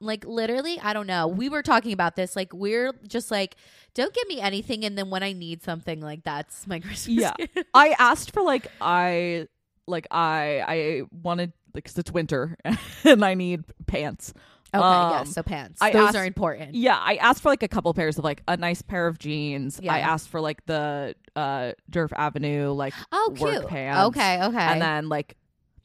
[0.03, 1.29] Like literally, I don't know.
[1.29, 2.35] We were talking about this.
[2.35, 3.57] Like we're just like,
[3.95, 7.17] don't give me anything, and then when I need something, like that's my Christmas.
[7.17, 7.35] Yeah.
[7.75, 9.47] I asked for like I
[9.87, 12.57] like I I wanted like 'cause it's winter
[13.05, 14.33] and I need pants.
[14.73, 14.83] Okay.
[14.85, 15.33] Um, yes.
[15.35, 15.79] So pants.
[15.83, 16.75] I Those asked- are important.
[16.77, 19.81] Yeah, I asked for like a couple pairs of like a nice pair of jeans.
[19.83, 19.93] Yeah.
[19.95, 23.67] I asked for like the uh Durf Avenue like Oh, work cute.
[23.69, 24.09] pants.
[24.17, 24.43] Okay.
[24.45, 24.59] Okay.
[24.59, 25.37] and then like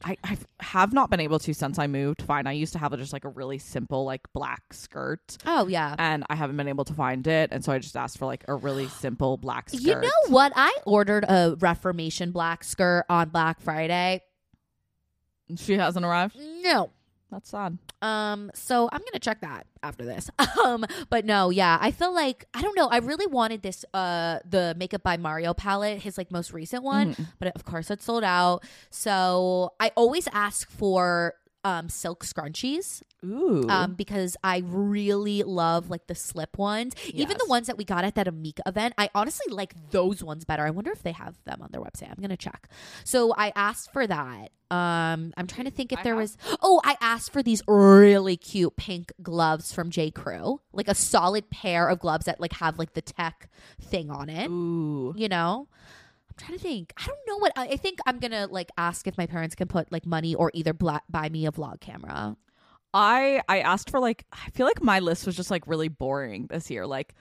[0.04, 2.21] I I have not been able to since I moved.
[2.21, 5.38] Fine, I used to have just like a really simple like black skirt.
[5.48, 5.95] oh yeah.
[5.98, 8.43] And I haven't been able to find it, and so I just asked for like
[8.48, 9.82] a really simple black skirt.
[9.82, 10.52] You know what?
[10.56, 14.21] I ordered a Reformation black skirt on Black Friday.
[15.58, 16.38] She hasn't arrived.
[16.62, 16.91] No.
[17.31, 17.77] That's sad.
[18.01, 20.29] Um, so I'm gonna check that after this.
[20.65, 22.88] Um, but no, yeah, I feel like I don't know.
[22.88, 27.13] I really wanted this uh the Makeup by Mario palette, his like most recent one,
[27.13, 27.27] Mhm.
[27.39, 28.63] but of course it's sold out.
[28.89, 31.34] So I always ask for
[31.65, 33.65] um, silk scrunchies Ooh.
[33.67, 36.93] um, because I really love like the slip ones.
[37.08, 40.45] Even the ones that we got at that Amika event, I honestly like those ones
[40.45, 40.63] better.
[40.63, 42.10] I wonder if they have them on their website.
[42.12, 42.69] I'm gonna check.
[43.04, 44.51] So I asked for that.
[44.71, 46.38] Um, I'm trying to think if I there have- was.
[46.62, 51.49] Oh, I asked for these really cute pink gloves from J Crew, like a solid
[51.49, 53.49] pair of gloves that like have like the tech
[53.82, 54.49] thing on it.
[54.49, 55.13] Ooh.
[55.17, 55.67] You know.
[56.38, 56.93] I'm trying to think.
[56.98, 58.00] I don't know what I I think.
[58.06, 61.30] I'm gonna like ask if my parents can put like money or either bla- buy
[61.30, 62.36] me a vlog camera.
[62.93, 66.48] I I asked for like I feel like my list was just like really boring
[66.48, 66.86] this year.
[66.88, 67.13] Like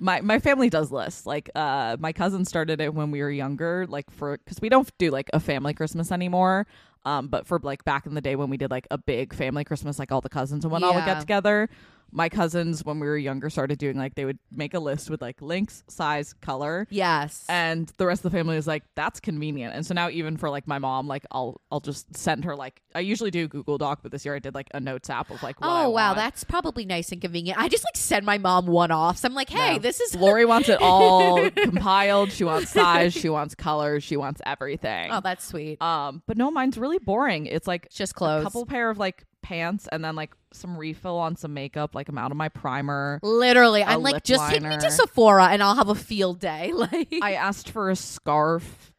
[0.00, 1.26] my my family does lists.
[1.26, 4.90] Like uh my cousin started it when we were younger like for cuz we don't
[4.98, 6.66] do like a family Christmas anymore.
[7.04, 9.64] Um but for like back in the day when we did like a big family
[9.64, 11.14] Christmas like all the cousins and whatnot would Yeah.
[11.14, 11.68] get together.
[12.14, 15.22] My cousins when we were younger started doing like they would make a list with
[15.22, 16.86] like links, size, color.
[16.90, 17.46] Yes.
[17.48, 20.50] and the rest of the family was like that's convenient and so now even for
[20.50, 24.00] like my mom like i'll i'll just send her like i usually do google doc
[24.02, 26.08] but this year i did like a notes app of like what I Oh wow,
[26.08, 26.16] want.
[26.18, 27.58] that's probably nice and convenient.
[27.58, 29.24] I just like send my mom one offs.
[29.24, 29.78] I'm like, hey, No.
[29.78, 34.42] this is lori wants it all compiled she wants size she wants colors she wants
[34.44, 35.80] everything Oh, that's sweet.
[35.80, 38.44] um but no mine's really boring it's like It's just a clothes.
[38.44, 42.16] couple pair of like pants and then like some refill on some makeup like i'm
[42.18, 45.74] out of my primer Literally, a I'm like, just take me to Sephora and I'll
[45.74, 46.72] have a field day.
[46.76, 48.92] Like, i asked for a scarf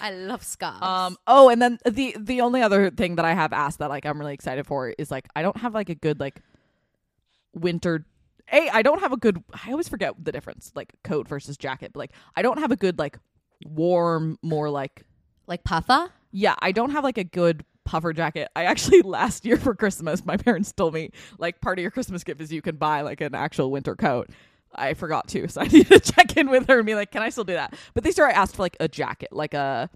[0.00, 0.82] I love scarves.
[0.82, 1.16] Um.
[1.26, 4.18] Oh, and then the the only other thing that I have asked that like I'm
[4.18, 6.40] really excited for is like I don't have like a good like
[7.54, 8.04] winter.
[8.52, 9.42] A I don't have a good.
[9.64, 11.92] I always forget the difference like coat versus jacket.
[11.94, 13.18] But like I don't have a good like
[13.64, 15.04] warm more like
[15.46, 16.10] like puffer?
[16.32, 16.54] yeah.
[16.60, 18.48] I don't have like a good puffer jacket.
[18.56, 22.24] I actually last year for Christmas my parents told me like part of your Christmas
[22.24, 24.30] gift is you can buy like an actual winter coat.
[24.74, 27.22] I forgot to, so I need to check in with her and be like, "Can
[27.22, 29.88] I still do that?" But this year I asked for like a jacket, like a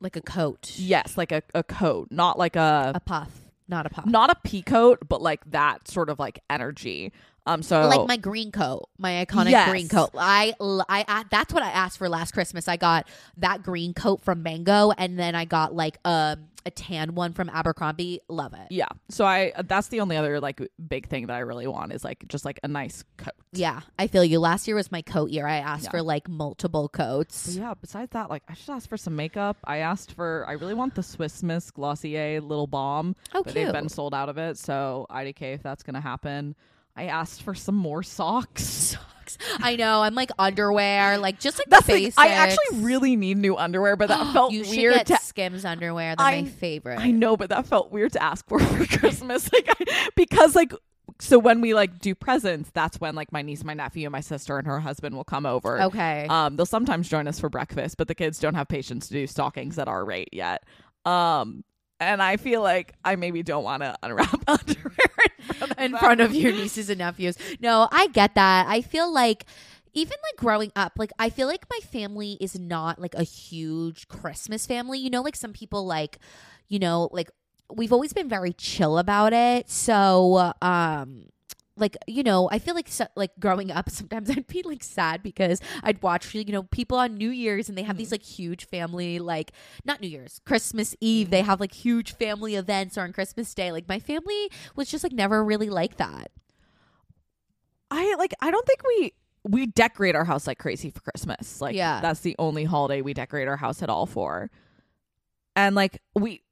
[0.00, 0.72] Like a coat.
[0.76, 3.30] yes, like a, a coat, not like a A puff,
[3.68, 4.04] not a puff.
[4.06, 7.12] not a pea coat, but like that sort of like energy.
[7.46, 9.70] Um, so like my green coat, my iconic Yes.
[9.70, 10.10] green coat.
[10.18, 12.66] I, I, I, that's what I asked for last Christmas.
[12.68, 13.06] I got
[13.36, 17.48] that green coat from Mango, and then I got like a a tan one from
[17.48, 18.18] Abercrombie.
[18.28, 18.66] Love it.
[18.70, 22.02] yeah, so I that's the only other like big thing that I really want is
[22.02, 23.34] like just like a nice coat.
[23.52, 24.40] Yeah, I feel you.
[24.40, 25.46] Last year was my coat year.
[25.46, 25.90] I asked Yeah.
[25.92, 27.54] for like multiple But coats.
[27.56, 29.56] yeah, besides that, like I just asked for some makeup.
[29.62, 33.66] I asked for I really want the Swiss Miss Glossier little balm, Oh, but cute.
[33.66, 34.58] they've been sold out of it.
[34.58, 36.56] So IDK if that's gonna happen.
[36.96, 38.62] I asked for some more socks.
[39.26, 39.38] Socks.
[39.58, 40.02] I know.
[40.02, 42.18] I'm like underwear, like just like That's the like, basics.
[42.18, 45.64] I actually really need new underwear, but that felt you should weird get to Skims
[45.64, 46.14] underwear.
[46.16, 47.00] They're I- my favorite.
[47.00, 50.72] I know, but that felt weird to ask for for Christmas, like I, because like
[51.18, 54.20] so when we like do presents, that's when like my niece, my nephew, and my
[54.20, 55.82] sister and her husband will come over.
[55.82, 56.26] Okay.
[56.28, 59.26] Um, they'll sometimes join us for breakfast, but the kids don't have patience to do
[59.26, 60.64] stockings at our rate yet.
[61.04, 61.64] Um,
[62.00, 64.96] and I feel like I maybe don't want to unwrap underwear
[65.78, 67.36] in front of your nieces and nephews.
[67.60, 68.66] No, I get that.
[68.68, 69.44] I feel like
[69.92, 74.08] even like growing up, like I feel like my family is not like a huge
[74.08, 74.98] Christmas family.
[74.98, 76.18] You know, like some people like,
[76.68, 77.30] you know, like
[77.72, 79.70] we've always been very chill about it.
[79.70, 81.26] So, um
[81.76, 85.22] like you know i feel like so, like growing up sometimes i'd be like sad
[85.22, 88.14] because i'd watch you know people on new year's and they have these mm-hmm.
[88.14, 89.52] like huge family like
[89.84, 91.32] not new year's christmas eve mm-hmm.
[91.32, 95.04] they have like huge family events or on christmas day like my family was just
[95.04, 96.30] like never really like that
[97.90, 98.34] I like.
[98.40, 99.12] I don't think we
[99.44, 101.60] we decorate our house like crazy for Christmas.
[101.60, 102.00] Like, Yeah.
[102.00, 104.50] that's the only holiday we decorate our house at all for.
[105.54, 106.42] And like we,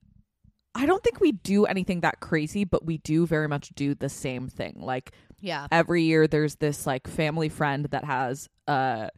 [0.74, 4.08] I don't think we do anything that crazy, but we do very much do the
[4.08, 4.76] same thing.
[4.80, 9.08] Like yeah every year, there's this like family friend that has uh,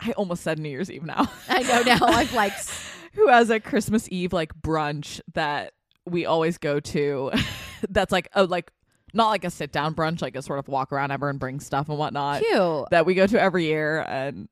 [0.00, 1.30] I almost said New Year's Eve now.
[1.48, 2.52] i know now i'm like
[3.14, 5.72] who has a Christmas Eve like brunch that
[6.06, 7.32] we always go to.
[7.90, 8.72] that's like a like
[9.14, 11.88] not like a sit down brunch, like a sort of walk around, everyone brings stuff
[11.88, 12.42] and whatnot.
[12.42, 14.48] cute That we go to every year, and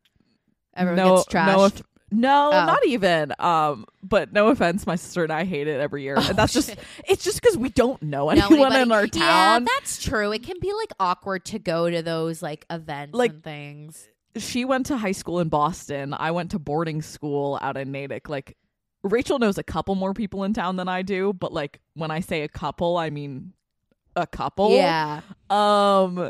[0.75, 2.67] everyone no, gets trashed no, no, Oh.
[2.67, 3.33] not even.
[3.39, 6.53] Um, but no offense, my sister and I hate it every year, Oh, and that's
[6.53, 6.75] just
[7.09, 9.23] it's just because we don't know No, anyone anybody- in our town.
[9.23, 13.33] yeah that's true it can be like awkward to go to those like events Like-
[13.33, 16.13] and things she went to high school in Boston.
[16.13, 18.29] I went to boarding school out in Natick.
[18.29, 18.55] Like
[19.03, 22.21] Rachel knows a couple more people in town than I do, but like when I
[22.21, 23.55] say a couple, I mean
[24.15, 24.73] a couple.
[24.73, 26.29] yeah Um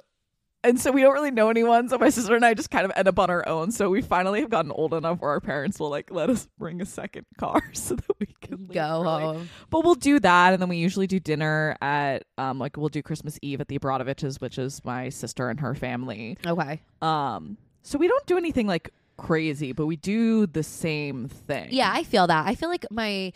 [0.66, 2.92] and so we don't really know anyone, so my sister and I just kind of
[2.96, 3.70] end up on our own.
[3.70, 6.80] So we finally have gotten old enough where our parents will like let us bring
[6.80, 9.04] a second car so that we can go early.
[9.04, 12.88] home But we'll do that, and then we usually do dinner at um like we'll
[12.88, 16.36] do Christmas Eve at the Abradoviches, which is my sister and her family.
[16.46, 21.68] okay Um, so we don't do anything like crazy, but we do the same thing.
[21.70, 22.46] Yeah, I feel that.
[22.46, 23.32] I feel like my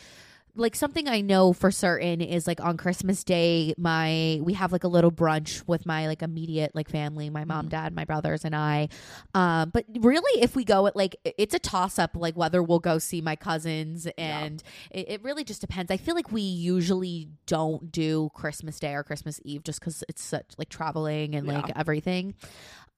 [0.54, 4.84] like something I know for certain is like on Christmas Day, my we have like
[4.84, 7.70] a little brunch with my like immediate like family, my mom, Mhm.
[7.70, 8.88] dad, my brothers, and I.
[9.34, 12.78] Um, but really, if we go at like it's a toss up, like whether we'll
[12.80, 15.90] go see my cousins, and it, it really just depends.
[15.90, 20.22] I feel like we usually don't do Christmas Day or Christmas Eve just because it's
[20.22, 21.74] such like traveling and like Yeah.
[21.76, 22.34] everything.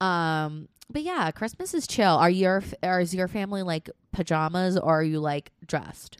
[0.01, 2.13] Um, but yeah, Christmas is chill.
[2.17, 6.19] Are your or is your family like pajamas or are you like dressed?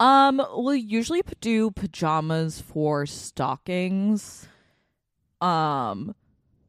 [0.00, 4.48] Um, we'll usually do pajamas for stockings.
[5.40, 6.14] Um,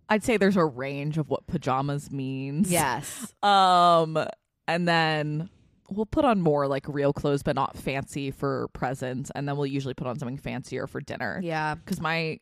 [0.10, 2.72] I'd say there's a range of what pajamas means.
[2.72, 3.34] Yes.
[3.44, 4.26] Um,
[4.68, 5.50] and then
[5.90, 9.32] we'll put on more like real clothes, but not fancy for presents.
[9.36, 11.42] And then we'll usually put on something fancier for dinner.
[11.44, 11.76] Yeah.
[11.76, 12.40] Because my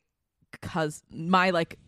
[0.61, 1.79] cuz my like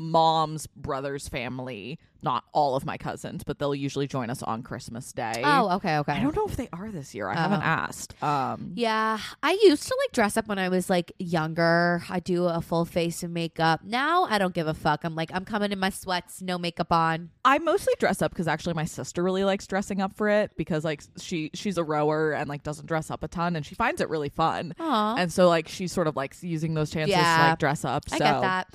[0.00, 5.12] mom's brother's family, not all of my cousins, but they'll usually join us on Christmas
[5.12, 5.40] Day.
[5.44, 6.12] Oh, okay, okay.
[6.14, 7.28] I don't know if they are this year.
[7.28, 7.64] I haven't Oh.
[7.64, 8.22] asked.
[8.22, 12.02] Um, Yeah, I used to like dress up when I was like younger.
[12.10, 13.80] I do a full face of makeup.
[13.84, 15.04] Now I don't give a fuck.
[15.04, 17.30] I'm like, I'm coming in my sweats, no makeup on.
[17.44, 20.84] I mostly dress up because actually my sister really likes dressing up for it because
[20.84, 24.00] like she she's a rower and like doesn't dress up a ton and she finds
[24.00, 24.74] it really fun.
[24.78, 25.16] Aw.
[25.16, 27.36] And so like she's sort of like using those chances Yeah.
[27.36, 28.04] to like dress up.
[28.12, 28.68] I get that.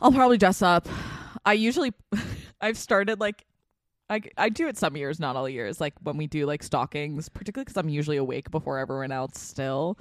[0.00, 0.88] I'll probably dress up.
[1.44, 1.92] I usually
[2.60, 3.44] I've started like
[4.08, 5.80] I, I do it some years, not all years.
[5.80, 9.98] Like when we do like stockings, particularly because I'm usually awake before everyone else still.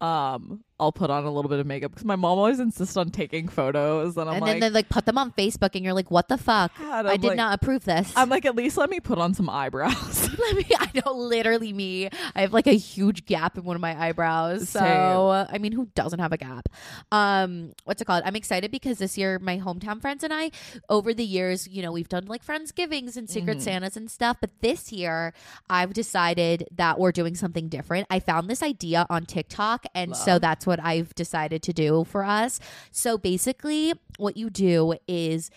[0.00, 3.10] Um, I'll put on a little bit of makeup because my mom always insists on
[3.10, 5.92] taking photos, and I'm and like, then they like put them on Facebook, and you're
[5.92, 6.72] like, "What the fuck?
[6.80, 9.34] I I'm did like- not approve this." I'm like, at least let me put on
[9.34, 10.28] some eyebrows.
[10.38, 10.64] Let me.
[10.78, 12.08] I know, literally me.
[12.34, 14.68] I have like a huge gap in one of my eyebrows.
[14.68, 15.54] So Same.
[15.54, 16.68] I mean, who doesn't have a gap?
[17.10, 18.22] Um, what's it called?
[18.24, 20.50] I'm excited because this year my hometown friends and I,
[20.88, 23.62] over the years, you know, we've done like friendsgivings and secret Mhm.
[23.62, 24.36] Santas and stuff.
[24.40, 25.32] But this year,
[25.68, 28.06] I've decided that we're doing something different.
[28.10, 32.22] I found this idea on TikTok, and so that's what I've decided to do for
[32.22, 32.60] us.
[32.92, 35.50] So basically, what you do is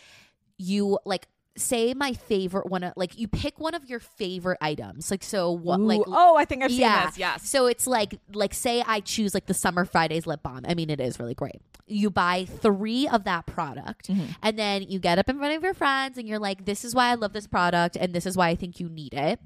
[0.57, 5.11] you like say my favorite one of like you pick one of your favorite items
[5.11, 7.07] like so what Ooh, like oh, I think I've seen Yeah.
[7.07, 7.17] this.
[7.17, 7.49] Yes.
[7.49, 10.61] so it's like like say I choose like the Summer Fridays lip balm.
[10.65, 11.61] I mean it is really great.
[11.87, 14.33] You buy 3 of that product Mhm.
[14.41, 16.95] and then you get up in front of your friends and you're like this is
[16.95, 19.41] why I love this product and this is why I think you need it.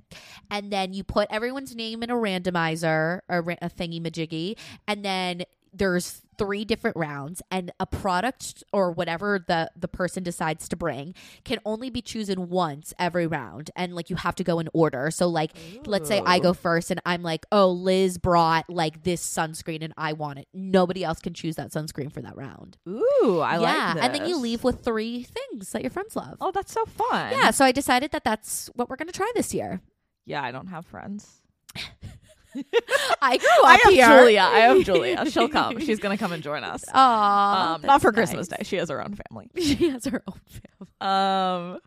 [0.51, 5.41] And then you put everyone's name in a randomizer or a thingy majiggy and then
[5.75, 11.13] there's three different rounds and a product or whatever the the person decides to bring
[11.45, 15.09] can only be chosen once every round and like you have to go in order
[15.09, 15.51] so like
[15.85, 19.93] let's say I go first and I'm like, oh, Liz brought like this sunscreen and
[19.97, 20.47] I want it.
[20.53, 22.77] Nobody else can choose that sunscreen for that round.
[22.87, 26.15] Ooh, I yeah, like yeah and then you leave with three things that your friends
[26.15, 26.37] love.
[26.41, 27.31] Oh, that's so fun.
[27.31, 29.81] Yeah, so I decided that that's what we're gonna try this year.
[30.25, 31.41] Yeah, I don't have friends.
[33.21, 34.07] I grew up I have here.
[34.07, 34.41] Julia.
[34.41, 35.29] I have Julia.
[35.31, 35.79] She'll come.
[35.79, 36.83] She's gonna come and join us.
[36.93, 38.47] Aw, Um, not for that's Christmas.
[38.47, 38.63] Day.
[38.63, 39.49] She has her own family.
[39.61, 40.91] she has her own family.
[41.01, 41.79] Um,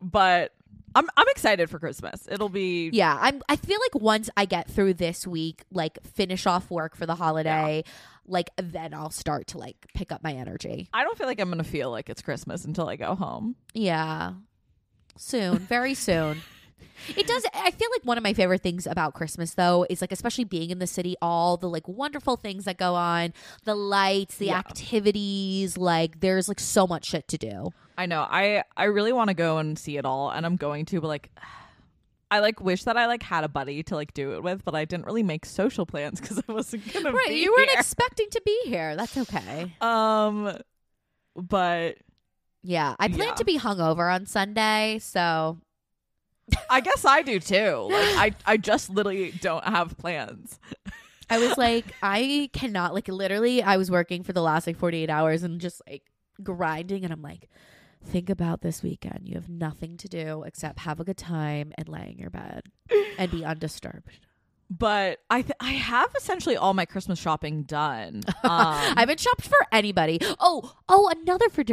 [0.00, 0.52] but
[0.94, 2.26] I'm I'm excited for Christmas.
[2.30, 3.42] It'll be Yeah, I'm.
[3.48, 7.14] I feel like once I get through this week, like finish off work for the
[7.14, 7.84] holiday,
[8.26, 10.88] like then I'll start to like pick up my energy.
[10.92, 13.56] I don't feel like I'm gonna feel like it's Christmas until I go home.
[13.74, 14.34] Yeah.
[15.16, 16.40] Soon, very soon.
[17.16, 17.44] It does.
[17.54, 20.70] I feel like one of my favorite things about Christmas, though, is like, especially being
[20.70, 23.32] in the city, all the like wonderful things that go on,
[23.64, 24.58] the lights, the Yeah.
[24.58, 25.76] activities.
[25.76, 27.70] Like, there's like so much shit to do.
[27.98, 28.26] I know.
[28.28, 31.08] I I really want to go and see it all, and I'm going to, but
[31.08, 31.30] like.
[32.30, 34.74] I like wish that I like had a buddy to like do it with, but
[34.74, 37.28] I didn't really make social plans because I wasn't gonna Right.
[37.28, 37.78] be You weren't here.
[37.78, 38.96] expecting to be here.
[38.96, 39.74] That's okay.
[39.82, 40.56] um,
[41.36, 41.98] but
[42.62, 42.94] Yeah.
[42.98, 43.34] I plan Yeah.
[43.34, 44.98] to be hungover on Sunday.
[45.00, 45.58] So,
[46.68, 47.88] I guess I do too.
[47.90, 50.58] Like I I just literally don't have plans.
[51.30, 55.08] I was like, I cannot, like, literally, I was working for the last like 48
[55.08, 56.02] hours and just like
[56.42, 57.04] grinding.
[57.04, 57.48] And I'm like,
[58.04, 59.20] think about this weekend.
[59.22, 62.64] You have nothing to do except have a good time and lay in your bed
[63.16, 64.10] and be undisturbed.
[64.68, 68.22] But I th- I have essentially all my Christmas shopping done.
[68.26, 70.18] Um, I haven't shopped for anybody.
[70.40, 71.64] Oh, oh, another for.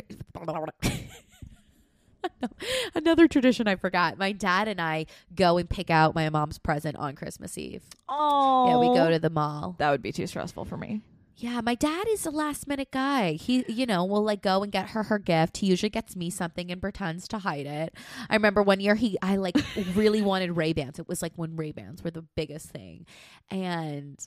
[2.96, 4.18] Another tradition I forgot.
[4.18, 5.06] My dad and I
[5.36, 7.84] go and pick out my mom's present on Christmas Eve.
[8.08, 9.76] oh, Yeah, we go to the mall.
[9.78, 11.02] That would be too stressful for me.
[11.38, 13.32] Yeah, my dad is a last minute guy.
[13.34, 15.58] He, you know, will like go and get her her gift.
[15.58, 17.96] He usually gets me something and pretends to hide it.
[18.30, 19.56] I remember one year he, I like
[19.96, 21.00] really wanted Ray Bans.
[21.00, 23.06] It was like when Ray Bans were the biggest thing,
[23.50, 24.20] and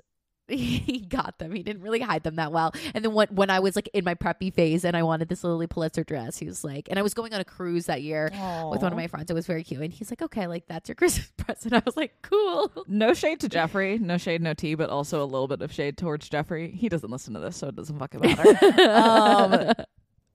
[0.59, 1.53] he got them.
[1.53, 2.72] He didn't really hide them that well.
[2.94, 5.44] And then when when I was like in my preppy phase and I wanted this
[5.44, 8.30] Lilly Pulitzer dress, he was like, and I was going on a cruise that year
[8.70, 9.30] with one of my friends.
[9.30, 11.74] It was very cute, and he's like, okay, like that's your Christmas present.
[11.74, 12.70] I was like, cool.
[12.86, 15.96] No shade to Jeffrey, no shade, no tea, but also a little bit of shade
[15.96, 16.70] towards Jeffrey.
[16.70, 18.80] He doesn't listen to this, so it doesn't fucking matter.
[18.90, 19.72] um,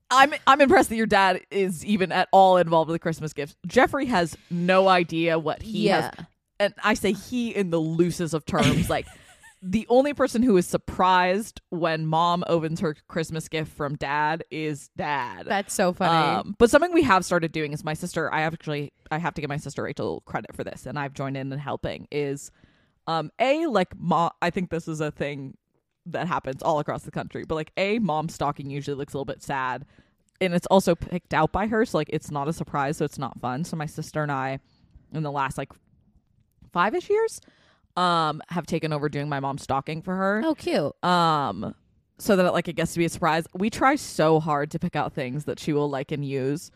[0.09, 3.55] I'm I'm impressed that your dad is even at all involved with the Christmas gifts.
[3.68, 6.01] Jeffrey has no idea what he yeah.
[6.01, 6.26] has,
[6.59, 8.89] and I say he in the loosest of terms.
[8.89, 9.05] like
[9.70, 14.89] the only person who is surprised when mom opens her Christmas gift from dad is
[14.95, 15.45] dad.
[15.45, 16.39] That's so funny.
[16.39, 18.34] Um, but something we have started doing is my sister.
[18.34, 21.36] I actually I have to give my sister Rachel credit for this, and I've joined
[21.36, 22.07] in and helping.
[22.11, 22.49] Is
[23.07, 24.32] um a like mom.
[24.41, 25.57] I think this is a thing
[26.05, 29.26] that happens all across the country, but like a mom stocking usually looks a little
[29.26, 29.86] bit sad,
[30.39, 33.20] and it's also picked out by her, so like it's not a surprise, so it's
[33.20, 33.65] not fun.
[33.65, 34.59] So my sister and I,
[35.11, 35.74] in the last like
[36.72, 37.41] five ish years,
[37.98, 40.41] um, have taken over doing my mom's stocking for her.
[40.45, 40.93] Oh, cute.
[41.04, 41.76] um
[42.20, 43.45] so that it, like it gets to be a surprise.
[43.54, 46.72] We try so hard to pick out things that she will like and use.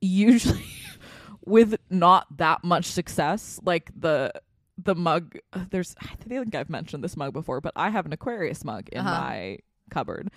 [0.00, 0.64] Usually
[1.46, 4.32] with not that much success like the
[4.82, 5.38] the mug
[5.70, 9.00] there's i think i've mentioned this mug before but i have an aquarius mug in
[9.00, 9.10] Uh-huh.
[9.20, 9.58] my
[9.90, 10.30] cupboard.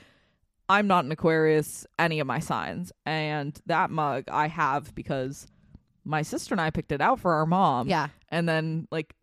[0.69, 2.91] I'm not an aquarius any of my signs.
[3.05, 5.47] And that mug i have because
[6.08, 8.08] my sister and i picked it out for our mom Yeah.
[8.30, 9.14] and then like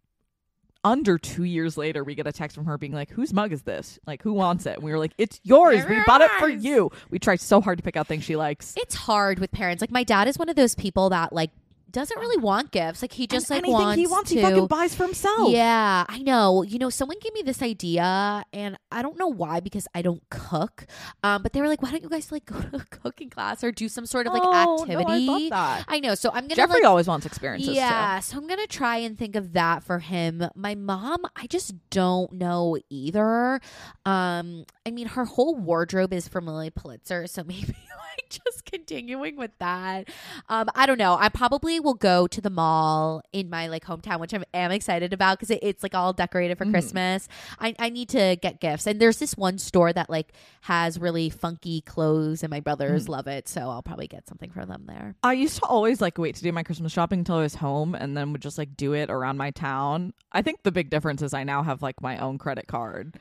[0.86, 3.62] under two years later, we get a text from her being like, "Whose mug is
[3.62, 3.98] this?
[4.06, 5.82] Like, who wants it?" And we were like, "It's yours.
[5.88, 8.74] We bought it for you." We tried so hard to pick out things she likes.
[8.76, 9.80] It's hard with parents.
[9.80, 11.52] Like my dad is one of those people that like
[11.94, 13.00] doesn't really want gifts.
[13.00, 14.36] Like he just And like anything wants he wants, to.
[14.36, 15.50] he fucking buys for himself.
[15.50, 16.62] Yeah, I know.
[16.62, 20.22] You know, someone gave me this idea, and I don't know why because I don't
[20.30, 20.86] cook.
[21.22, 23.64] Um, but they were like, "Why don't you guys like go to a cooking class
[23.64, 25.84] or do some sort of like Oh, no, activity?" I love that.
[25.88, 26.14] I know.
[26.14, 27.74] So I'm gonna Jeffrey like, always wants experiences.
[27.74, 30.44] yeah, so I'm gonna try and think of that for him.
[30.54, 33.60] My mom, I just don't know either.
[34.04, 38.13] Um, I mean, her whole wardrobe is from Lilly Pulitzer, so maybe like
[38.44, 40.08] just continuing with that.
[40.48, 41.16] Um, I don't know.
[41.18, 45.12] I probably will go to the mall in my like hometown, which I am excited
[45.12, 46.70] about because it, it's like all decorated for Mhm.
[46.72, 47.28] Christmas.
[47.60, 50.32] I I need to get gifts, and there's this one store that like
[50.62, 53.08] has really funky clothes, and my brothers Mm.
[53.10, 55.14] love it, so I'll probably get something for them there.
[55.22, 57.94] I used to always like wait to do my Christmas shopping until I was home,
[57.94, 60.12] and then would just like do it around my town.
[60.32, 63.18] I think the big difference is I now have like my own credit card.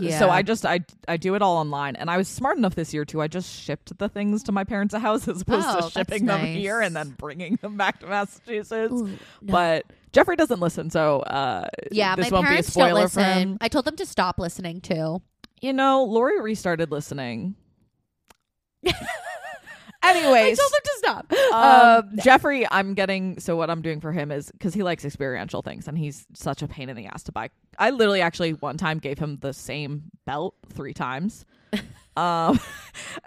[0.00, 0.18] Yeah.
[0.18, 2.92] So I just I I do it all online, and I was smart enough this
[2.94, 3.20] year too.
[3.22, 6.40] I just shipped the things to my parents' house as opposed Oh, to shipping them
[6.42, 6.56] nice.
[6.56, 8.92] here and then bringing them back to Massachusetts.
[8.92, 9.52] Ooh, no.
[9.52, 13.08] But Jeffrey doesn't listen, so uh, Yeah, this my won't be a parents don't spoiler
[13.08, 13.24] for listen.
[13.50, 13.58] him.
[13.60, 15.22] I told them to stop listening too.
[15.60, 17.54] You know, Lori restarted listening.
[20.04, 21.32] I Anyways, told them to stop.
[21.54, 25.04] um, Um, Jeffrey, I'm getting so what I'm doing for him is because he likes
[25.04, 27.50] experiential things and he's such a pain in the ass to buy.
[27.78, 31.44] I literally actually one time gave him the same belt three times.
[32.16, 32.60] um,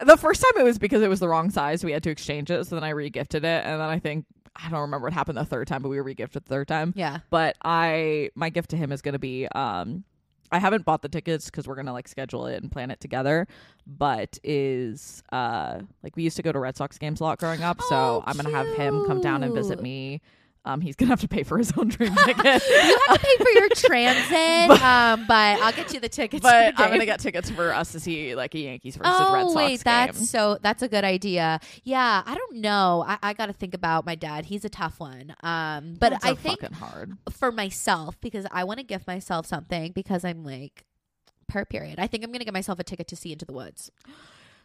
[0.06, 1.84] the first time it was because it was the wrong size.
[1.84, 4.26] We had to exchange it, so then I regifted it, and then I think
[4.56, 6.94] I don't remember what happened the third time, but we were regifted the third time.
[6.96, 7.20] yeah.
[7.30, 10.04] But I my gift to him is going to be um
[10.52, 13.48] I haven't bought the tickets because we're gonna like schedule it and plan it together.
[13.86, 17.64] But is uh like we used to go to Red Sox games a lot growing
[17.64, 20.22] up, so Oh, I'm gonna have him come down and visit me.
[20.68, 23.38] Um, he's gonna have to pay for his own train ticket, You have to pay
[23.44, 26.42] for your transit, um, but I'll get you the tickets.
[26.44, 29.34] but the I'm gonna get tickets for us to see like a Yankees versus Oh
[29.34, 29.82] Red Sox wait, game.
[29.86, 31.60] that's so that's a good idea.
[31.84, 33.06] Yeah, I don't know.
[33.08, 34.46] I, I got to think about my dad.
[34.46, 35.36] He's a tough one.
[35.42, 37.14] Um, but That's I think hard.
[37.32, 40.84] for myself because I want to give myself something because I'm like
[41.48, 41.98] per period.
[42.00, 43.90] I think I'm gonna get myself a ticket to see Into the Woods.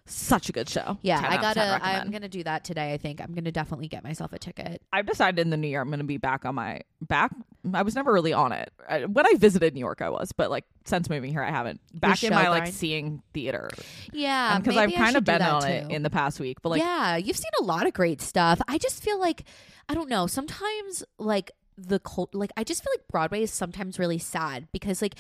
[0.05, 0.99] Such a good show.
[1.03, 1.73] Yeah, I out of 10 gotta.
[1.73, 2.03] recommend.
[2.03, 2.93] I'm gonna do that today.
[2.93, 4.83] I think I'm gonna definitely get myself a ticket.
[4.93, 7.31] I've decided in the new year I'm going to be back on my back.
[7.73, 10.03] I was never really on it I, when I visited New York.
[10.03, 11.81] I was, but like since moving here, I haven't.
[11.95, 13.71] Back in show my like seeing theater
[14.13, 16.61] Yeah, because I've kind of been on it in the past week.
[16.63, 18.61] But like, yeah, you've seen a lot of great stuff.
[18.67, 19.45] I just feel like
[19.89, 20.27] I don't know.
[20.27, 25.01] Sometimes like the cult, like I just feel like Broadway is sometimes really sad because
[25.01, 25.15] like.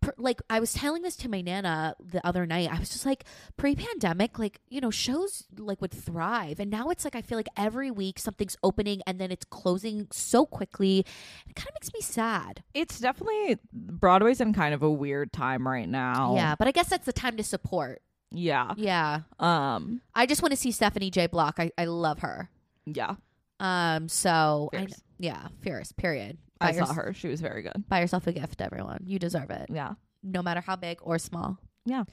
[0.00, 3.04] Per- Like I was telling this to my nana the other night, I was just
[3.06, 3.24] like,
[3.56, 7.48] pre-pandemic, like you know, shows like would thrive, and now it's like I feel like
[7.56, 11.00] every week something's opening and then it's closing so quickly.
[11.48, 12.62] It kind of makes me sad.
[12.74, 16.34] it's definitely Broadway's in kind of a weird time right now.
[16.36, 18.00] Yeah, but I guess that's the time to support.
[18.30, 21.26] yeah, Yeah, um, I just want to see Stephanie J.
[21.26, 21.56] Block.
[21.58, 22.50] I, I love her.
[22.86, 23.14] yeah.
[23.60, 24.86] Um, so I,
[25.18, 25.90] yeah, fierce.
[25.92, 26.38] Period.
[26.60, 27.88] I Buy, saw her; she was very good.
[27.88, 29.02] buy yourself a gift, everyone.
[29.06, 31.58] You deserve it, Yeah, no matter how big or small.
[31.84, 32.04] Yeah.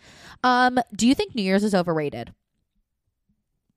[0.44, 2.34] Um, do you think New Year's is overrated?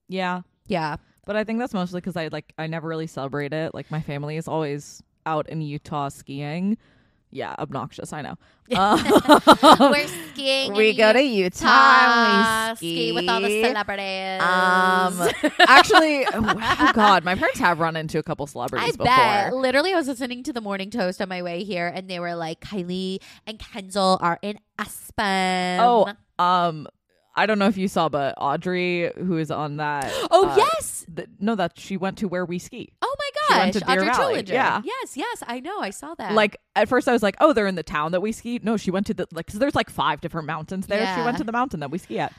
[0.08, 0.42] yeah.
[0.66, 0.96] Yeah.
[1.26, 3.74] But I think that's mostly because I like I never really celebrate it.
[3.74, 6.78] Like my family is always out in Utah skiing,
[7.30, 8.12] Yeah, obnoxious.
[8.12, 8.36] I know.
[8.70, 10.72] We're skiing.
[10.74, 12.70] we go to Utah.
[12.70, 12.94] We ski.
[12.94, 14.42] ski with all the celebrities.
[14.42, 19.46] Um, actually, oh God, my parents have run into a couple I celebrities bet.
[19.46, 19.60] before.
[19.60, 22.34] Literally, I was listening to the Morning Toast on my way here, and they were
[22.34, 26.86] like, "Kylie and Kendall are in Aspen." Oh, um,
[27.38, 30.10] I don't know if you saw, but Audrey, who is on that.
[30.32, 31.06] oh uh, yes.
[31.14, 32.92] th- no, that she went to where we ski.
[33.00, 33.14] Oh
[33.48, 34.44] she my gosh, Deer Audrey Valley.
[34.48, 34.82] Yeah.
[34.84, 35.78] Yes, yes, I know.
[35.80, 36.32] I saw that.
[36.32, 38.76] Like at first, I was like, "Oh, they're in the town that we ski." No,
[38.76, 41.14] she went to the like because there's like five different mountains there.
[41.16, 42.32] She went to the mountain that we ski at.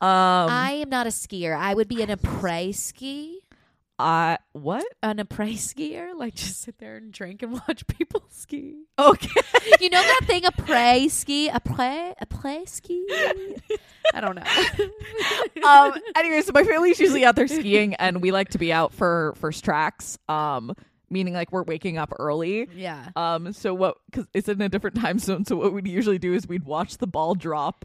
[0.00, 0.08] Um,
[0.48, 1.54] I am not a skier.
[1.54, 3.39] I would be an après ski.
[4.00, 4.84] I what?
[5.02, 8.84] An après skier, like just sit there and drink and watch people ski.
[8.98, 9.40] Okay.
[9.80, 13.04] You know that thing, après ski, après, après ski.
[14.14, 14.42] I don't know.
[15.68, 15.92] um.
[16.16, 19.34] Anyway, so my family's usually out there skiing, and we like to be out for
[19.36, 20.18] first tracks.
[20.28, 20.74] Um,
[21.10, 22.68] meaning like we're waking up early.
[22.74, 23.10] yeah.
[23.16, 23.96] Um, so what?
[24.10, 25.44] Because it's in a different time zone.
[25.44, 27.84] So what we'd usually do is we'd watch the ball drop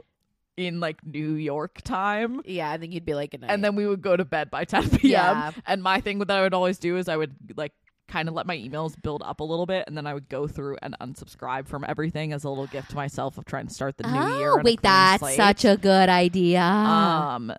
[0.58, 2.42] in like New York time.
[2.46, 3.52] Yeah, I think you'd be like, good night.
[3.52, 5.00] and then we would go to bed by 10 p.m.
[5.12, 5.52] Yeah.
[5.66, 7.74] And my thing that I would always do is I would like
[8.08, 10.48] kind of let my emails build up a little bit, and then I would go
[10.48, 13.98] through and unsubscribe from everything as a little gift to myself of trying to start
[13.98, 14.52] the new year.
[14.52, 15.36] Oh, a wait, clean that's slate.
[15.38, 16.62] such a good idea.
[16.62, 17.52] um.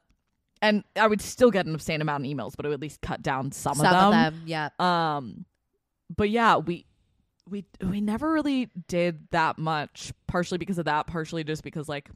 [0.62, 3.02] And I would still get an obscene amount of emails, but it would at least
[3.02, 4.06] cut down some, Some of them.
[4.06, 4.68] of them, yeah.
[4.78, 5.44] Um,
[6.16, 6.86] but yeah, we
[7.48, 10.12] we we never really did that much.
[10.26, 12.08] Partially because of that, partially just because like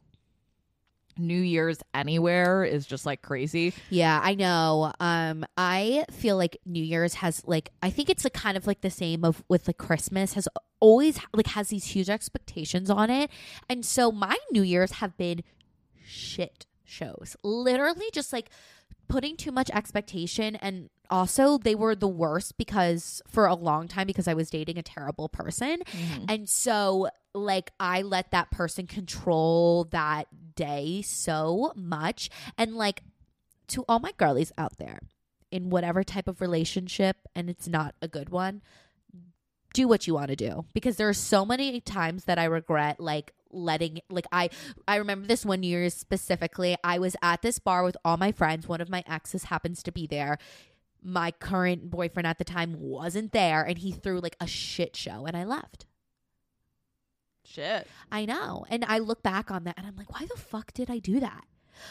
[1.18, 3.74] New Year's anywhere is just like crazy.
[3.90, 4.92] Yeah, I know.
[5.00, 8.80] Um, I feel like New Year's has like I think it's like kind of like
[8.80, 10.48] the same of with like Christmas has
[10.80, 13.30] always like has these huge expectations on it,
[13.68, 15.42] and so my New Year's have been
[16.04, 17.36] shit shows.
[17.42, 18.50] Literally, just like
[19.08, 24.06] putting too much expectation and also they were the worst because for a long time
[24.06, 25.82] because I was dating a terrible person
[26.28, 30.28] and so like I let that person control that
[30.60, 32.30] day so much.
[32.58, 33.02] And like
[33.68, 35.00] to all my girlies out there
[35.50, 38.62] in whatever type of relationship and it's not a good one
[39.72, 40.64] do what you want to do.
[40.74, 44.50] Because there are so many times that I regret like letting like I
[44.86, 46.76] I remember this one year specifically.
[46.84, 48.68] I was at this bar with all my friends.
[48.68, 50.38] One of my exes happens to be there.
[51.02, 55.24] My current boyfriend at the time wasn't there and he threw like a shit show
[55.24, 55.86] and I left
[57.44, 57.86] Shit.
[58.12, 58.64] I know.
[58.68, 61.20] And I look back on that and I'm like, why the fuck did I do
[61.20, 61.44] that?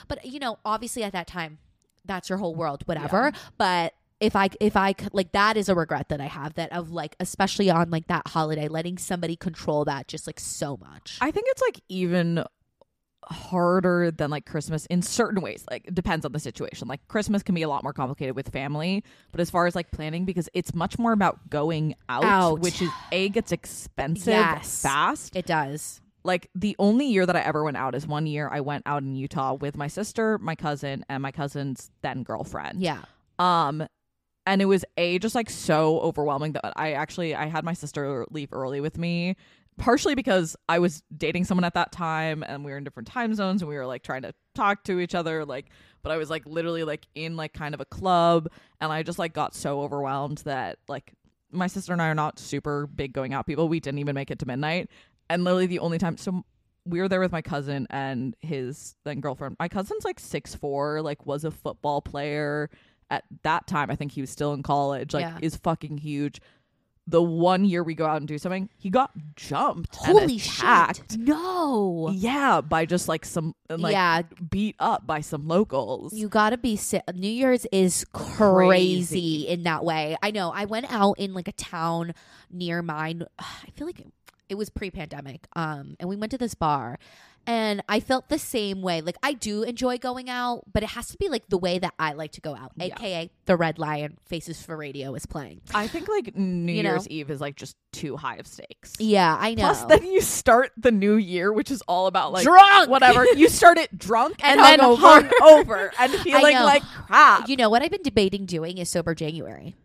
[0.07, 1.57] But you know, obviously at that time,
[2.05, 3.31] that's your whole world, whatever.
[3.57, 6.71] But if I if I could like that is a regret that I have that
[6.73, 11.17] of like especially on like that holiday, letting somebody control that just like so much.
[11.21, 12.43] I think it's like even
[13.29, 15.63] harder than like Christmas in certain ways.
[15.69, 16.87] Like it depends on the situation.
[16.87, 19.91] Like Christmas can be a lot more complicated with family, but as far as like
[19.91, 22.59] planning because it's much more about going out, Out.
[22.59, 24.81] which is a gets expensive Yes.
[24.81, 25.35] fast.
[25.35, 26.01] it does.
[26.23, 29.03] like the only year that I ever went out is one year I went out
[29.03, 32.81] in Utah with my sister, my cousin, and my cousin's then girlfriend.
[32.81, 33.01] Yeah.
[33.37, 33.87] Um
[34.45, 38.25] and it was a just like so overwhelming that I actually I had my sister
[38.31, 39.35] leave early with me
[39.79, 43.33] partially because I was dating someone at that time and we were in different time
[43.33, 45.69] zones and we were like trying to talk to each other like
[46.03, 48.49] but I was like literally like in like kind of a club
[48.79, 51.13] and I just like got so overwhelmed that like
[51.51, 53.67] my sister and I are not super big going out people.
[53.67, 54.89] We didn't even make it to midnight.
[55.29, 56.43] And literally the only time so
[56.85, 59.57] we were there with my cousin and his then girlfriend.
[59.59, 62.69] My cousin's like six four, like was a football player
[63.09, 63.89] at that time.
[63.89, 65.13] I think he was still in college.
[65.13, 65.37] Like Yeah.
[65.41, 66.41] is fucking huge.
[67.07, 69.95] The one year we go out and do something, he got jumped.
[69.95, 71.17] Holy shit.
[71.17, 72.11] No.
[72.13, 76.13] Yeah, by just like some like yeah, beat up by some locals.
[76.13, 77.01] You gotta be sick.
[77.15, 79.47] New Year's is crazy, Crazy.
[79.47, 80.17] in that way.
[80.21, 80.51] I know.
[80.51, 82.13] I went out in like a town
[82.51, 83.23] near mine.
[83.39, 84.05] I feel like
[84.47, 85.47] it was pre-pandemic.
[85.55, 86.97] Um, and we went to this bar,
[87.49, 89.01] and I felt the same way.
[89.01, 91.95] Like I do enjoy going out, but it has to be like the way that
[91.97, 92.85] I like to go out, Yeah.
[92.93, 95.61] aka the Red Lion Faces for Radio is playing.
[95.73, 96.91] I think like New You know?
[96.91, 98.93] Year's Eve is like just too high of stakes.
[98.99, 99.63] Yeah, I know.
[99.63, 102.87] Plus, then you start the new year, which is all about like Drunk!
[102.89, 103.25] whatever.
[103.35, 105.29] You start it drunk and, And then hungover.
[105.41, 107.49] hungover and feeling like crap.
[107.49, 109.75] you know what I've been debating doing is sober January.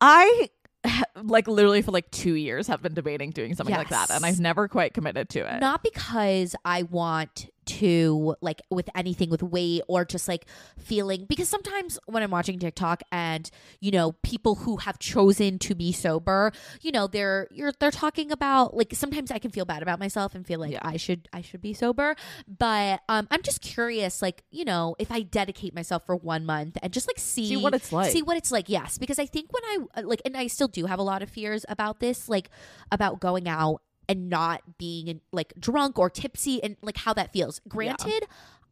[0.00, 0.48] I
[1.22, 4.40] like literally for like two years have been debating doing something like that, and I've
[4.40, 5.60] never quite committed to it.
[5.60, 10.46] not because I want to like with anything with weight or just like
[10.78, 13.50] feeling because sometimes when I'm watching TikTok and
[13.80, 18.32] you know people who have chosen to be sober, you know they're you're they're talking
[18.32, 20.80] about like sometimes I can feel bad about myself and feel like Yeah.
[20.82, 22.16] I should I should be sober,
[22.46, 26.76] but um I'm just curious like you know if I dedicate myself for one month
[26.82, 28.10] and just like see See what it's like.
[28.12, 29.62] see what it's like yes because i think when
[29.96, 32.48] i like and i still do have a lot of fears about this like
[32.90, 33.80] about going out
[34.10, 37.60] and not being like drunk or tipsy and like how that feels.
[37.68, 38.24] Granted,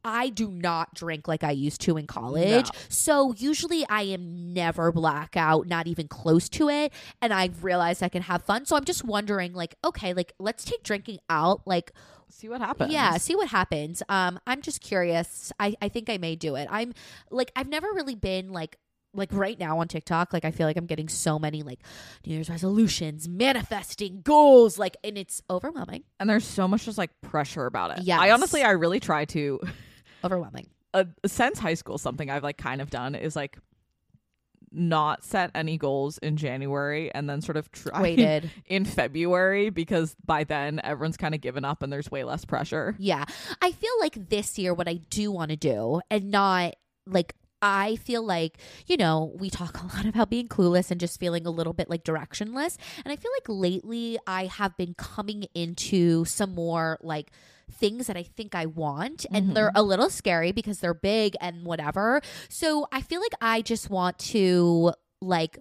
[0.04, 2.66] I do not drink like I used to in college.
[2.66, 2.80] No.
[2.88, 6.92] So usually I am never blackout, not even close to it.
[7.22, 8.66] And I've realized I can have fun.
[8.66, 11.62] So I'm just wondering, like, okay, like let's take drinking out.
[11.66, 11.92] Like,
[12.30, 12.92] See what happens.
[12.92, 14.02] yeah, see what happens.
[14.08, 15.52] Um, I'm just curious.
[15.60, 16.66] I, I think I may do it.
[16.70, 16.94] I'm
[17.30, 18.76] like I've never really been like
[19.18, 21.80] like right now on TikTok, like I feel like I'm getting so many like
[22.26, 26.04] New Year's resolutions, manifesting goals, like and it's overwhelming.
[26.20, 28.04] And there's so much just like pressure about it.
[28.04, 28.20] Yeah.
[28.20, 29.60] I honestly, I really try to.
[30.24, 30.68] Overwhelming.
[30.94, 33.58] Uh, since high school, something I've like kind of done is like
[34.72, 38.50] not set any goals in January and then sort of try Waited.
[38.66, 42.94] in February because by then everyone's kind of given up and there's way less pressure.
[42.98, 43.24] Yeah.
[43.62, 47.96] I feel like this year, what I do want to do, and not like, I
[47.96, 51.50] feel like, you know, we talk a lot about being clueless and just feeling a
[51.50, 52.76] little bit like directionless.
[53.04, 57.32] And I feel like lately I have been coming into some more like
[57.70, 59.26] things that I think I want.
[59.30, 59.54] And mm-hmm.
[59.54, 62.20] they're a little scary because they're big and whatever.
[62.48, 65.58] So I feel like I just want to like,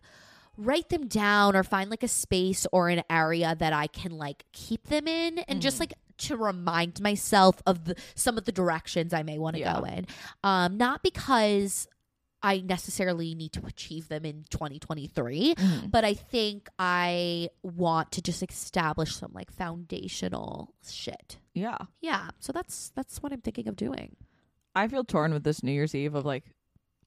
[0.58, 4.44] write them down or find like a space or an area that I can like
[4.54, 5.84] keep them in and just mm-hmm.
[5.84, 9.80] like to remind myself of the, some of the directions I may want to Yeah.
[9.80, 10.08] go in.
[10.44, 11.88] Um, not because
[12.44, 15.56] I necessarily need to achieve them in 2023,
[15.90, 21.38] but I think I want to just establish some like foundational shit.
[21.54, 21.78] Yeah.
[22.02, 24.16] Yeah, so that's that's what I'm thinking of doing.
[24.76, 26.44] I feel torn with this New Year's Eve of like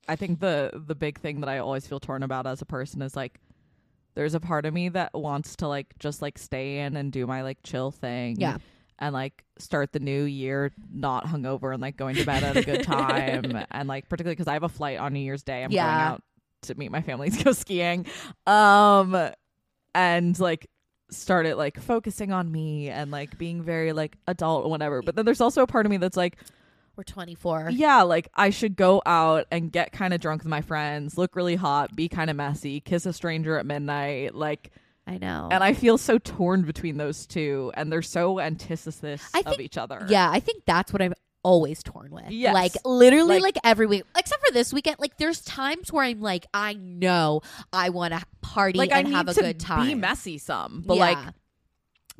[0.09, 3.01] I think the the big thing that I always feel torn about as a person
[3.01, 3.41] is like
[4.15, 7.27] there's a part of me that wants to like just like stay in and do
[7.29, 8.37] my like chill thing.
[8.41, 8.59] Yeah.
[9.01, 12.63] And like start the new year not hungover and like going to bed at a
[12.63, 15.65] good time and like particularly because I have a flight on New Year's Day.
[15.65, 15.85] I'm Yeah.
[15.87, 16.23] going out
[16.63, 18.05] to meet my family to go skiing.
[18.47, 19.31] Um
[19.95, 20.69] and like
[21.11, 25.03] started like focusing on me and like being very like adult or whatever.
[25.03, 26.37] But then there's also a part of me that's like
[26.95, 27.71] We're 24.
[27.73, 31.35] yeah, like I should go out and get kind of drunk with my friends, look
[31.35, 34.71] really hot, be kind of messy, kiss a stranger at midnight, like
[35.11, 35.49] I know.
[35.51, 39.77] and I feel so torn between those two and they're so antithesis I of each
[39.77, 40.07] other.
[40.09, 42.31] Yeah, I think that's what I'm always torn with.
[42.31, 42.55] Yes.
[42.55, 44.05] Like literally Like- like, every week.
[44.17, 44.97] Except for this weekend.
[45.01, 47.41] Like there's times where I'm like, I know
[47.73, 49.87] I want to party Like I and need have a to good time.
[49.89, 51.01] be messy some, but Yeah.
[51.01, 51.35] like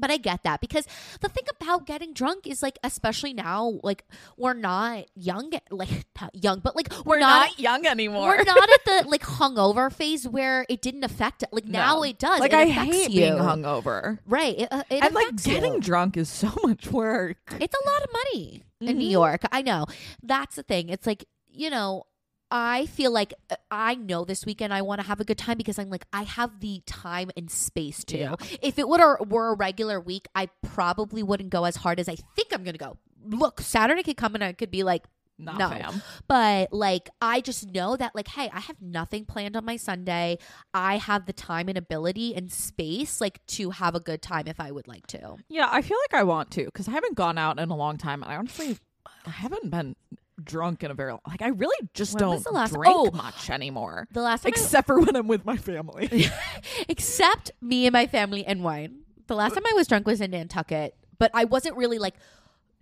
[0.01, 0.87] but I get that because
[1.21, 4.05] the thing about getting drunk is like, especially now, like
[4.37, 8.29] we're not young, like not young, but like we're, we're not, young anymore.
[8.29, 11.51] We're not at the like hungover phase where it didn't affect it.
[11.53, 12.03] Like now No.
[12.05, 12.41] it does.
[12.41, 13.21] Like It I hate you.
[13.21, 14.19] being hungover.
[14.27, 14.59] Right.
[14.61, 15.81] It, uh, it and like getting you.
[15.81, 17.37] drunk is so much work.
[17.61, 19.13] It's a lot of money in New Mhm.
[19.13, 19.43] York.
[19.53, 19.87] I know.
[20.23, 20.89] That's the thing.
[20.89, 22.05] It's like, you know,
[22.51, 25.57] I feel like uh, I know this weekend I want to have a good time
[25.57, 28.19] because I'm like I have the time and space to.
[28.19, 28.35] Yeah.
[28.63, 32.09] If it would or were a regular week, I probably wouldn't go as hard as
[32.09, 32.99] I think I'm going to go.
[33.25, 35.05] Look, Saturday could come and I could be like,
[35.39, 35.69] Not No.
[35.71, 36.03] fam.
[36.27, 40.39] but like I just know that like hey, I have nothing planned on my Sunday.
[40.75, 44.59] I have the time and ability and space like to have a good time if
[44.59, 45.37] I would like to.
[45.49, 47.97] Yeah, I feel like I want to because I haven't gone out in a long
[47.97, 48.79] time, and I honestly
[49.27, 49.97] I haven't been
[50.45, 51.21] drunk in a very long.
[51.27, 53.11] Like I really just When don't the last- drink Oh.
[53.13, 56.27] much anymore, The last time I- except for when I'm with my family.
[56.89, 59.01] except me and my family and wine.
[59.27, 62.15] The last time I was drunk was in Nantucket, but I wasn't really like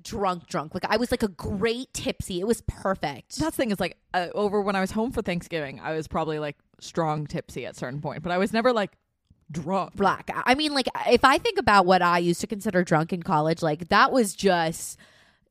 [0.03, 0.75] drunk drunk.
[0.75, 2.41] Like I was like a great tipsy.
[2.41, 3.37] It was perfect.
[3.39, 6.09] That's the thing is like uh, over when I was home for Thanksgiving, I was
[6.09, 8.93] probably like strong tipsy at certain point, but I was never like
[9.51, 9.97] drunk.
[9.97, 10.31] black.
[10.47, 13.63] I mean, like if I think about what I used to consider drunk in college,
[13.63, 14.99] like that was just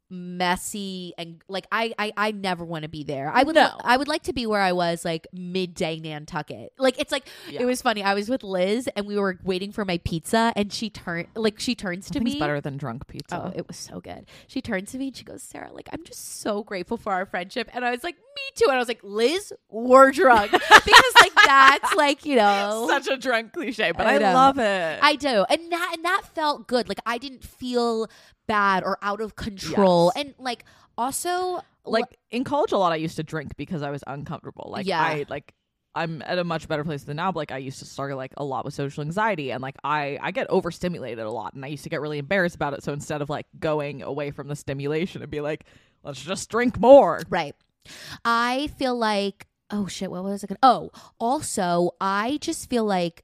[0.09, 3.31] messy and like I I, I never want to be there.
[3.33, 3.71] I would No.
[3.83, 6.73] I would like to be where I was like midday Nantucket.
[6.77, 7.61] Like it's like Yeah.
[7.61, 8.03] it was funny.
[8.03, 11.59] I was with Liz and we were waiting for my pizza and she turned like
[11.59, 13.43] she turns to me better than drunk pizza.
[13.47, 14.25] Oh, it was so good.
[14.47, 17.25] She turns to me and she goes, Sarah, like, I'm just so grateful for our
[17.25, 17.69] friendship.
[17.73, 18.65] And I was like, me too.
[18.67, 20.51] And I was like, Liz, we're drunk.
[20.51, 24.99] because, like, that's like, you know, Such a drunk cliche, but I I, love it.
[25.01, 25.45] I do.
[25.49, 26.87] And that, and that felt good.
[26.87, 28.07] Like, I didn't feel
[28.47, 30.11] bad or out of control.
[30.15, 30.25] Yes.
[30.25, 30.63] And, like,
[30.97, 34.69] also, like in college a lot I used to drink because I was uncomfortable.
[34.71, 35.01] Like Yeah.
[35.01, 35.53] I like
[35.95, 38.33] I'm at a much better place than now, but like I used to struggle like
[38.37, 41.69] a lot with social anxiety and like I I get overstimulated a lot and I
[41.69, 42.83] used to get really embarrassed about it.
[42.83, 45.65] So instead of like going away from the stimulation and be like,
[46.03, 47.21] let's just drink more.
[47.29, 47.55] Right.
[48.25, 50.47] I feel like oh shit, what was it?
[50.47, 53.23] Gonna, oh, also, I just feel like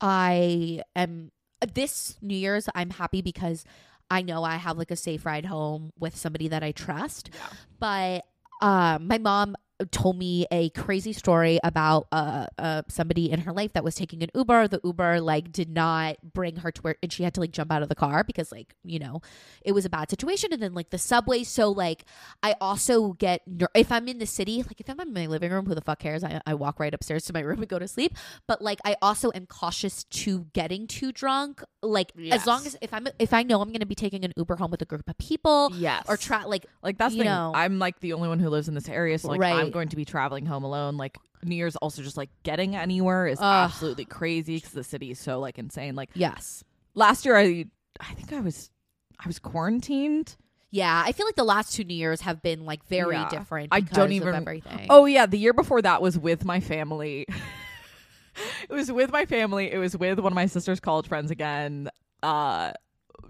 [0.00, 2.68] I am uh, this New Year's.
[2.74, 3.64] I'm happy because
[4.12, 7.30] I know I have like a safe ride home with somebody that I trust.
[7.32, 7.48] Yeah.
[7.80, 8.26] But
[8.60, 9.56] um, my mom
[9.90, 14.22] told me a crazy story about uh, uh somebody in her life that was taking
[14.22, 14.68] an Uber.
[14.68, 17.72] The Uber like did not bring her to where, and she had to like jump
[17.72, 19.20] out of the car because like you know
[19.62, 20.52] it was a bad situation.
[20.52, 21.44] And then like the subway.
[21.44, 22.04] So like
[22.42, 25.50] I also get ner- if I'm in the city, like if I'm in my living
[25.50, 26.24] room, who the fuck cares?
[26.24, 28.14] I, I walk right upstairs to my room and go to sleep.
[28.46, 31.62] But like I also am cautious to getting too drunk.
[31.82, 34.32] Like as long as if I'm if I know I'm going to be taking an
[34.36, 37.52] Uber home with a group of people yes or try like like that's you know.
[37.54, 39.71] I'm like the only one who lives in this area, so like I'm Right.
[39.72, 40.96] Going to be traveling home alone.
[40.96, 43.44] Like New Year's also just like getting anywhere is Ugh.
[43.44, 45.94] absolutely crazy because the city is so like insane.
[45.94, 46.62] Like yes.
[46.94, 47.66] last year, I
[48.00, 48.70] I think I was
[49.18, 50.36] I was quarantined.
[50.70, 53.28] Yeah, I feel like the last two New Years have been like very Yeah.
[53.28, 53.68] different.
[53.72, 54.86] I don't of even- everything.
[54.88, 57.26] Oh yeah, the year before that was with my family.
[58.70, 59.70] it was with my family.
[59.70, 61.90] It was with one of my sister's college friends again,
[62.22, 62.72] uh,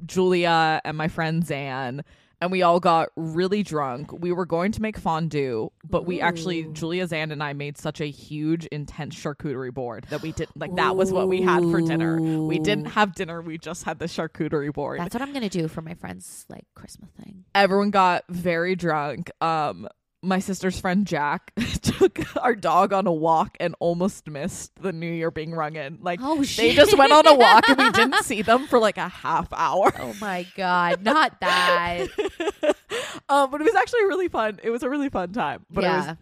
[0.07, 2.03] Julia and my friend Zan.
[2.43, 4.13] And we all got really drunk.
[4.13, 8.01] We were going to make fondue, but we actually, Julia, Zan, and I made such
[8.01, 11.81] a huge, intense charcuterie board that we didn't, like, that was what we had for
[11.81, 12.21] dinner.
[12.21, 14.99] We didn't have dinner, we just had the charcuterie board.
[14.99, 17.45] That's what I'm gonna do for my friend's like Christmas thing.
[17.55, 19.31] everyone got very drunk.
[19.41, 19.87] Um,
[20.23, 21.53] my sister's friend Jack
[21.83, 25.99] took our dog on a walk and almost missed the New Year being rung in.
[26.01, 26.77] Like Oh they shit!
[26.77, 29.93] just went on a walk and we didn't see them for like a half hour.
[29.99, 32.07] oh my god, not that.
[33.29, 34.61] um, but it was actually really fun.
[34.63, 36.17] It was a really fun time, but it yeah, was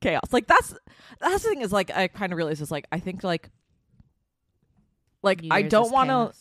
[0.00, 0.32] chaos.
[0.32, 0.74] Like that's
[1.20, 3.50] that's the thing is like I kind of realized is like I think like
[5.22, 6.32] like I don't want to.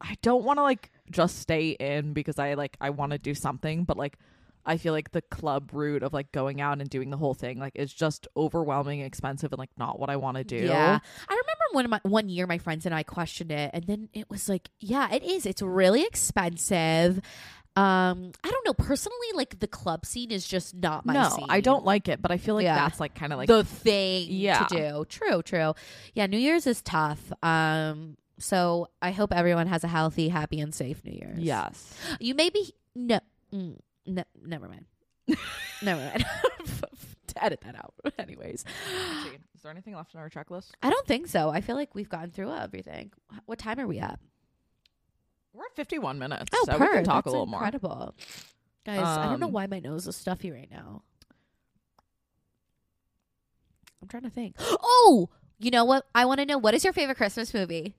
[0.00, 3.34] I don't want to like just stay in because I like I want to do
[3.34, 4.18] something, but like
[4.66, 7.58] I feel like the club route of like going out and doing the whole thing
[7.58, 10.56] like is just overwhelming, expensive, and like not what I want to do.
[10.56, 10.98] Yeah,
[11.28, 14.08] I remember one of my one year my friends and I questioned it, and then
[14.12, 15.46] it was like, yeah, it is.
[15.46, 17.20] It's really expensive.
[17.76, 18.72] Um, I don't know.
[18.74, 21.46] Personally, like the club scene is just not my no, scene.
[21.48, 22.76] I don't like it, but I feel like Yeah.
[22.76, 24.64] that's like kind of like the thing Yeah.
[24.64, 25.04] to do.
[25.08, 25.74] True, true.
[26.14, 27.32] Yeah, New Year's is tough.
[27.42, 31.38] Um, so I hope everyone has a healthy, happy, and safe New Year's.
[31.40, 31.94] yes.
[32.20, 33.18] you may be no,
[33.52, 33.76] mm,
[34.06, 34.86] no never mind.
[35.82, 36.24] never mind.
[37.36, 37.94] Edit that out.
[38.18, 38.64] Anyways,
[39.56, 40.70] Is there anything left on our checklist?
[40.82, 41.50] I don't think so.
[41.50, 43.10] I feel like we've gotten through everything.
[43.46, 44.20] What time are we at?
[45.52, 47.58] We're at 51 minutes, Oh, so we can talk that's a little more.
[47.58, 48.14] incredible.
[48.86, 51.02] Guys, I don't know Um, why my nose is stuffy right now.
[54.02, 54.56] I'm trying to think.
[54.80, 55.28] Oh,
[55.58, 56.06] you know what?
[56.14, 57.94] I want to know what is your favorite Christmas movie?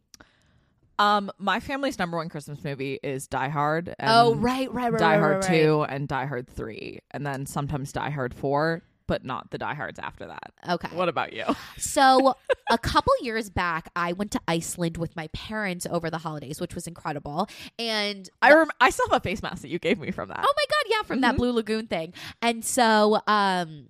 [1.00, 3.94] Um, my family's number one Christmas movie is Die Hard.
[4.00, 5.00] And oh, right, right, right.
[5.00, 5.62] Die right, Hard right, right.
[5.64, 9.74] 2 and Die Hard 3, and then sometimes Die Hard 4, but not the Die
[9.74, 10.52] Hards after that.
[10.68, 10.88] Okay.
[10.96, 11.44] What about you?
[11.78, 12.36] So
[12.72, 16.74] a couple years back, I went to Iceland with my parents over the holidays, which
[16.74, 17.48] was incredible.
[17.78, 20.40] And I rem- I still have a face mask that you gave me from that.
[20.40, 21.38] oh my god, yeah, from that Mhm.
[21.38, 22.14] Blue Lagoon thing.
[22.42, 23.90] And so um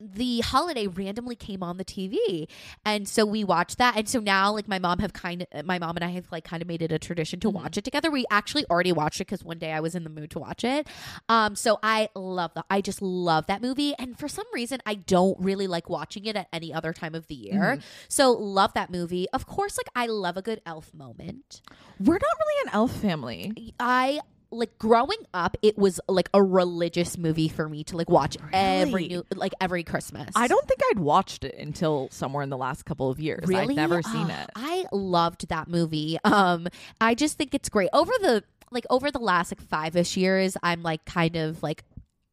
[0.00, 2.48] the holiday randomly came on the TV.
[2.84, 3.96] And so we watched that.
[3.96, 6.44] And so now like my mom have kind of my mom and I have like
[6.44, 8.10] kind of made it a tradition to watch it together.
[8.10, 10.64] We actually already watched it cuz one day I was in the mood to watch
[10.64, 10.86] it.
[11.28, 12.64] Um so I love that.
[12.70, 16.34] I just love that movie and for some reason I don't really like watching it
[16.36, 17.76] at any other time of the year.
[17.78, 17.82] Mhm.
[18.08, 19.28] So love that movie.
[19.34, 21.60] Of course like I love a good elf moment.
[21.98, 23.74] We're not really an elf family.
[23.78, 24.20] I
[24.52, 29.08] like growing up, it was like a religious movie for me to like watch every
[29.08, 30.30] new like every Christmas.
[30.34, 33.44] I don't think I'd watched it until somewhere in the last couple of years.
[33.46, 34.50] really I've never seen Ah, it.
[34.56, 36.18] I loved that movie.
[36.24, 36.68] Um,
[37.00, 38.42] I just think it's great over the
[38.72, 40.56] like over the last like five ish years.
[40.62, 41.84] I'm like kind of like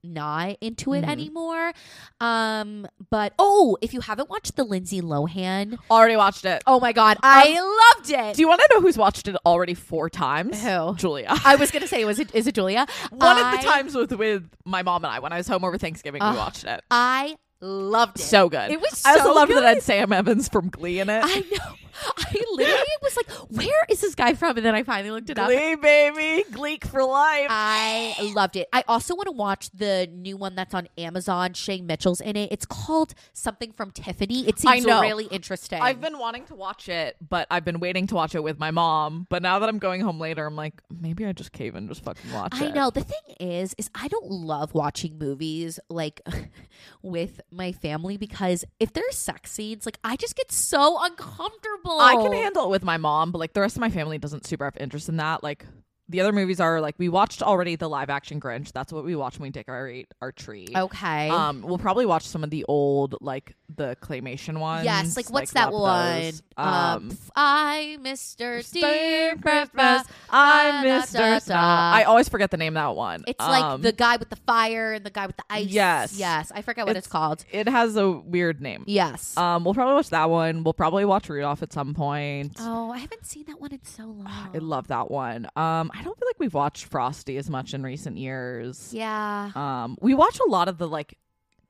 [0.03, 1.09] not into it Mhm.
[1.09, 1.73] anymore.
[2.21, 6.63] Um, but oh, if you haven't watched the Lindsay Lohan, Already watched it.
[6.67, 7.59] oh my god, I
[7.95, 8.35] loved it.
[8.35, 10.61] Do you want to know who's watched it already four times?
[10.63, 10.95] Who?
[10.95, 11.27] Julia.
[11.45, 12.85] I was gonna say, was it is it Julia?
[13.11, 15.63] One I- of the times with with my mom and I when I was home
[15.63, 16.81] over Thanksgiving, we watched it.
[16.91, 18.23] I loved it.
[18.23, 18.71] So good.
[18.71, 19.57] It was I also loved good.
[19.57, 21.21] that I had Sam Evans from Glee in it.
[21.25, 21.73] I know.
[22.17, 25.39] I literally was like, "Where is this guy from?" And then I finally looked it
[25.39, 25.47] up.
[25.47, 26.43] Glee, baby.
[26.51, 27.47] Gleek for life.
[27.49, 28.67] I loved it.
[28.73, 31.53] I also want to watch the new one that's on Amazon.
[31.53, 32.51] Shay Mitchell's in it.
[32.51, 34.47] It's called something from Tiffany.
[34.47, 35.01] It I seems know.
[35.01, 35.81] really interesting.
[35.81, 38.71] I've been wanting to watch it, but I've been waiting to watch it with my
[38.71, 39.27] mom.
[39.29, 42.03] But now that I'm going home later, I'm like, maybe I just cave and just
[42.03, 42.61] fucking watch it.
[42.61, 42.75] I it.
[42.75, 42.89] know.
[42.89, 46.21] The thing is, is I don't love watching movies like
[47.01, 51.99] with my family because if there's sex scenes, like I just get so uncomfortable.
[51.99, 54.45] I can handle it with my mom, but like the rest of my family doesn't
[54.45, 55.43] super have interest in that.
[55.43, 55.65] Like
[56.09, 58.71] the other movies are like we watched already the live action Grinch.
[58.71, 60.67] That's what we watch when we decorate our tree.
[60.75, 61.29] Okay.
[61.29, 64.85] Um, we'll probably watch some of the old like the claymation ones.
[64.85, 65.17] yes.
[65.17, 66.31] Like what's that one?
[66.55, 68.37] Um, Um, I, Mr.
[68.71, 69.71] Dear Dear Christmas.
[70.03, 70.07] Christmas.
[70.29, 71.53] I'm Da, da, Mr.
[71.53, 73.23] I always forget the name of that one.
[73.27, 75.67] It's Um, like the guy with the fire and the guy with the ice.
[75.67, 76.17] Yes.
[76.17, 76.51] Yes.
[76.55, 77.43] I forget what it's, It's- called.
[77.51, 78.83] It has a weird name.
[78.87, 79.35] Yes.
[79.37, 80.63] Um, we'll probably watch that one.
[80.63, 82.53] We'll probably watch Rudolph at some point.
[82.59, 84.27] oh, I haven't seen that one in so long.
[84.55, 85.45] I love that one.
[85.57, 88.93] Um, I don't feel like we've watched Frosty as much in recent years.
[88.93, 89.51] yeah.
[89.55, 91.17] Um, we watch a lot of the like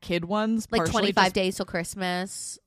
[0.08, 2.58] kid ones, Like 25 just- days till Christmas.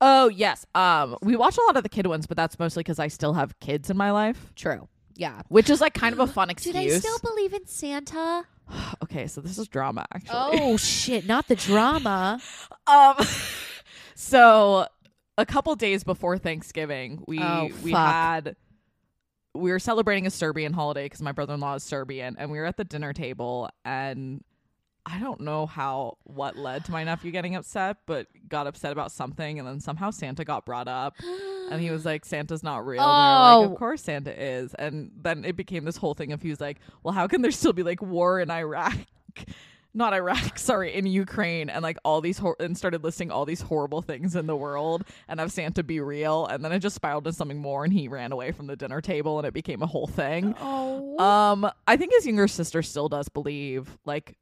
[0.00, 0.64] Oh yes.
[0.74, 3.34] Um, we watch a lot of the kid ones, but that's mostly because I still
[3.34, 4.88] have kids in my life, True.
[5.14, 5.42] Yeah.
[5.48, 6.74] which is like kind of a fun excuse.
[6.74, 8.44] Do they still believe in Santa?
[9.02, 10.58] okay, so this is drama actually.
[10.60, 11.26] Oh shit!
[11.26, 12.40] Not the drama.
[12.86, 13.16] Um,
[14.14, 14.86] so
[15.36, 18.56] a couple days before Thanksgiving, we Oh, we had
[19.54, 22.58] we were celebrating a Serbian holiday because my brother in law is Serbian, and we
[22.58, 24.42] were at the dinner table, and
[25.06, 29.12] I don't know how what led to my nephew getting upset, but got upset about
[29.12, 31.16] something, and then somehow Santa got brought up,
[31.70, 33.72] and he was like, "Santa's not real." And we were like, Oh.
[33.72, 36.78] "Of course Santa is," and then it became this whole thing of he was like,
[37.02, 38.96] "Well, how can there still be like war in Iraq?"
[39.92, 43.60] Not Iraq, sorry, in Ukraine, and like all these hor- and started listing all these
[43.60, 47.26] horrible things in the world, and have Santa be real, and then it just spiraled
[47.26, 49.86] into something more, and he ran away from the dinner table, and it became a
[49.86, 50.54] whole thing.
[50.60, 51.18] Oh.
[51.18, 54.36] Um, I think his younger sister still does believe, like,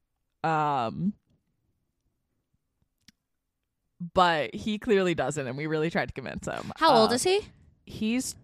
[0.45, 1.13] um,
[4.15, 6.73] but he clearly doesn't, and we really tried to convince him.
[6.77, 7.41] How old is he?
[7.85, 8.37] He's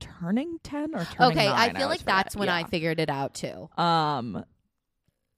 [0.00, 3.34] turning ten or turning Okay, I feel always like that's when I figured it out
[3.34, 3.68] too.
[3.76, 4.44] Um,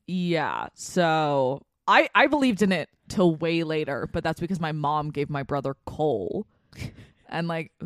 [0.07, 0.69] yeah.
[0.75, 5.29] So I I believed in it till way later, but that's because my mom gave
[5.31, 6.47] my brother coal.
[7.29, 7.73] And like,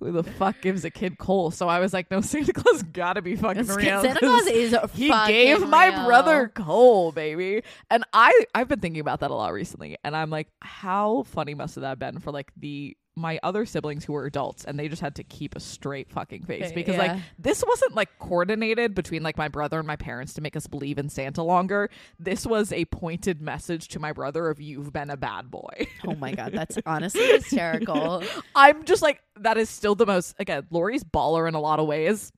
[0.00, 1.50] who the fuck gives a kid coal?
[1.50, 4.02] So I was like, no, Santa Claus gotta be fucking real.
[4.02, 6.06] Santa Claus is he fucking gave my real.
[6.06, 7.62] brother coal, baby.
[7.90, 11.54] And I I've been thinking about that a lot recently, and I'm like, how funny
[11.54, 14.88] must have that been for like the my other siblings who were adults and they
[14.88, 17.12] just had to keep a straight fucking face because yeah.
[17.12, 20.66] like this wasn't like coordinated between like my brother and my parents to make us
[20.66, 21.90] believe in Santa longer.
[22.18, 25.86] This was a pointed message to my brother of you've been a bad boy.
[26.04, 28.24] Oh my god, that's honestly hysterical.
[28.56, 31.86] I'm just like that is still the most again, Lori's baller in a lot of
[31.86, 32.32] ways.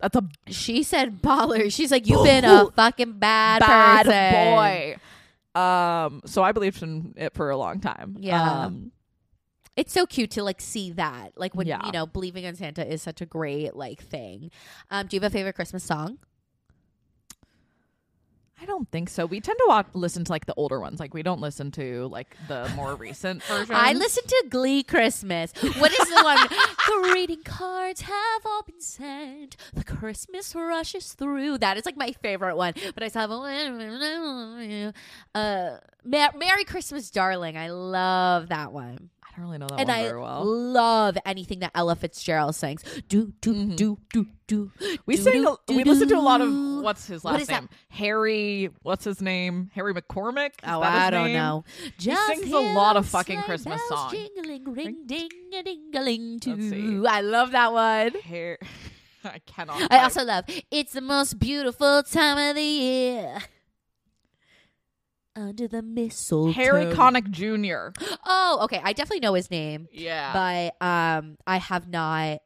[0.00, 1.72] That's a She said baller.
[1.72, 4.54] She's like, you've been a fucking bad, bad person.
[5.54, 5.60] boy.
[5.60, 8.16] Um, so I believed in it for a long time.
[8.18, 8.64] Yeah.
[8.64, 8.92] Um,
[9.80, 11.32] It's so cute to like see that.
[11.36, 11.86] Like when Yeah.
[11.86, 14.50] you know, believing in Santa is such a great like thing.
[14.90, 16.18] Um, do you have a favorite Christmas song?
[18.62, 19.24] I don't think so.
[19.24, 21.00] We tend to watch, listen to like the older ones.
[21.00, 23.70] Like we don't listen to like the more recent versions.
[23.72, 25.52] I listen to Glee Christmas.
[25.78, 26.38] What is the one?
[26.90, 29.56] The Greeting cards have all been sent.
[29.72, 31.58] The Christmas rushes through.
[31.58, 32.74] That is like my favorite one.
[32.94, 34.92] But I still have a
[35.34, 37.56] uh, Merry Christmas, darling.
[37.56, 39.08] I love that one.
[39.40, 40.44] I don't really know that and one I very well.
[40.44, 42.82] love anything that Ella Fitzgerald sings.
[43.08, 43.74] Do do Mhm.
[43.76, 44.70] do do do.
[45.06, 45.32] We do, sing.
[45.42, 46.80] do, A, we do, listen to a lot of do.
[46.82, 47.60] what's his What last is that?
[47.62, 47.68] name?
[47.88, 48.68] Harry.
[48.82, 49.70] What's his name?
[49.74, 50.48] Harry McCormick.
[50.50, 51.32] Is Oh, that his I don't name?
[51.36, 51.64] know.
[51.98, 54.12] Just sings a lot of fucking Christmas songs.
[54.12, 56.70] Jingling, ring, ding, a ding, a ling, Let's see.
[56.70, 57.06] too.
[57.08, 58.12] I love that one.
[58.28, 58.58] Har-
[59.24, 59.90] I cannot.
[59.90, 63.38] I also love "It's the most beautiful time of the year."
[65.36, 66.52] Under the mistletoe.
[66.52, 67.92] Harry Connick Jr.
[68.26, 68.80] Oh, okay.
[68.82, 70.32] I definitely know his name, Yeah.
[70.80, 72.40] but um, I have not.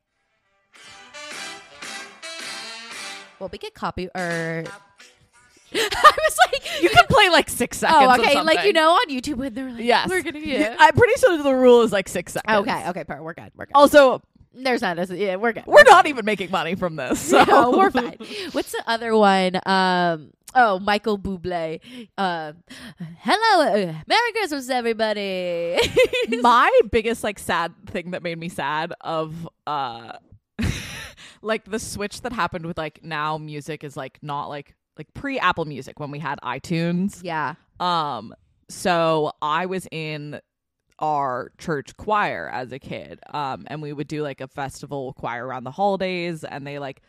[3.38, 4.64] Well, we get copy or.
[5.74, 8.00] I was like, you can play like six seconds.
[8.00, 8.40] oh, okay.
[8.42, 10.08] Like you know, on YouTube when they're like, Yes.
[10.08, 10.76] we're gonna get.
[10.78, 12.58] I'm pretty sure the rule is like six seconds.
[12.68, 13.50] Okay, okay, per, we're good.
[13.56, 13.72] We're good.
[13.74, 14.22] Also,
[14.54, 15.64] There's not a yeah, we're good.
[15.66, 17.18] we're not even making money from this.
[17.30, 18.16] So No, we're fine.
[18.52, 19.58] What's the other one?
[19.66, 21.80] Um, oh, Michael Bublé.
[22.16, 22.52] Uh,
[23.18, 25.76] hello, uh, Merry Christmas, everybody.
[26.40, 30.12] my biggest like sad thing that made me sad of uh
[31.42, 35.38] like the switch that happened with like now music is like not like like pre
[35.38, 37.20] Apple Music when we had iTunes.
[37.22, 38.34] yeah, Um
[38.68, 40.40] so I was in
[41.00, 43.18] our church choir as a kid.
[43.32, 47.02] Um and we would do like a festival choir around the holidays and they like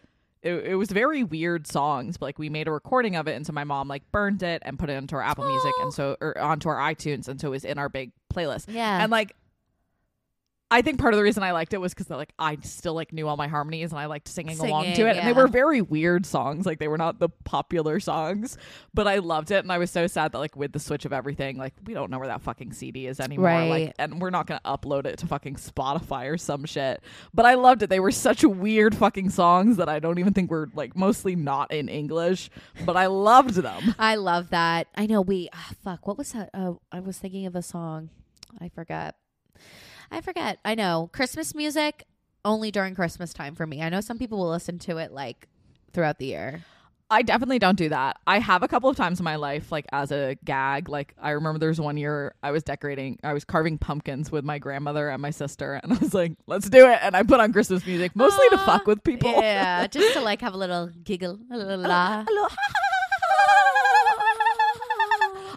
[0.46, 3.46] it, it was very weird songs, but like we made a recording of it and
[3.46, 6.16] so my mom like burned it and put it into our Apple Music and so
[6.22, 8.66] or onto our iTunes and so it was in our big playlist.
[8.68, 9.02] yeah.
[9.02, 9.36] And like
[10.72, 13.14] I think part of the reason I liked it was because like I still like
[13.14, 15.18] knew all my harmonies and I liked singing, along to Singing, it.
[15.18, 16.66] And they were very weird songs.
[16.66, 18.58] Like they were not the popular songs,
[18.92, 19.64] but I loved it.
[19.64, 22.10] And I was so sad that like with the switch of everything, like we don't
[22.10, 23.46] know where that fucking CD is anymore.
[23.46, 23.70] Right.
[23.70, 27.04] Like, and we're not gonna upload it to fucking Spotify or some shit.
[27.32, 27.92] But I loved it.
[27.92, 31.72] They were such weird fucking songs that I don't even think were like mostly not
[31.72, 32.50] in English,
[32.86, 33.94] but I loved them.
[34.00, 34.88] I love that.
[34.96, 35.48] I know we.
[35.54, 36.08] ah, fuck.
[36.08, 36.50] What was that?
[36.56, 38.10] Uh, I was thinking of a song.
[38.60, 39.16] I forgot.
[40.12, 40.60] I forget.
[40.66, 42.06] I know Christmas music.
[42.44, 43.82] only during Christmas time for me.
[43.82, 45.48] I know some people will listen to it like
[45.94, 46.64] throughout the year.
[47.10, 48.18] I definitely don't do that.
[48.26, 50.90] I have a couple of times in my life, like as a gag.
[50.90, 54.44] Like I remember there was one year I was decorating, I was carving pumpkins with
[54.44, 57.40] my grandmother and my sister, and I was like, "Let's do it!" And I put
[57.40, 59.32] on Christmas music, mostly to fuck with people.
[59.32, 62.26] Yeah, just to like have a little giggle, a little laugh.
[62.28, 62.48] Hello.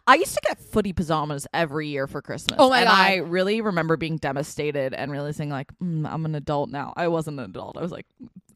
[0.08, 2.56] I used to get footy pajamas every year for Christmas.
[2.58, 2.98] Oh my and God.
[2.98, 6.94] I really remember being devastated and realizing like mm, I'm an adult now.
[6.96, 7.76] I wasn't an adult.
[7.76, 8.06] I was like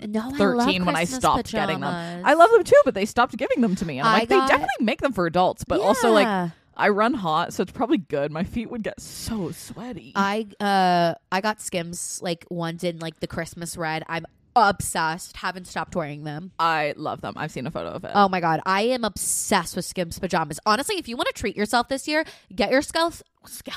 [0.01, 2.23] No, I love 13 when I stopped getting them.
[2.25, 3.99] I love them too, but they stopped giving them to me.
[3.99, 6.89] And I'm I like, got- they definitely make them for adults, but also like I
[6.89, 8.33] run hot, so it's probably good.
[8.33, 10.13] My feet would get so sweaty.
[10.15, 14.05] I uh I got Skims like ones in like the Christmas red.
[14.09, 14.25] I'm
[14.55, 15.39] obsessed.
[15.39, 16.53] Haven't stopped wearing them.
[16.59, 17.35] I love them.
[17.37, 18.13] I've seen a photo of it.
[18.15, 20.61] Oh my god, I am obsessed with Skims pajamas.
[20.67, 22.25] Honestly, if you want to treat yourself this year,
[22.55, 23.23] get your yourself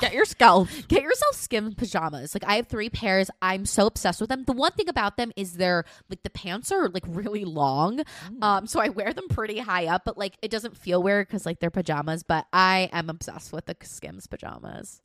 [0.00, 0.68] Get your scalp.
[0.88, 2.34] get yourself Skims pajamas.
[2.34, 3.30] Like I have three pairs.
[3.42, 4.44] I'm so obsessed with them.
[4.44, 8.02] The one thing about them is they're like the pants are like really long.
[8.42, 11.46] Um, so I wear them pretty high up, but like it doesn't feel weird because
[11.46, 12.22] like they're pajamas.
[12.22, 15.02] But I am obsessed with the Skims pajamas.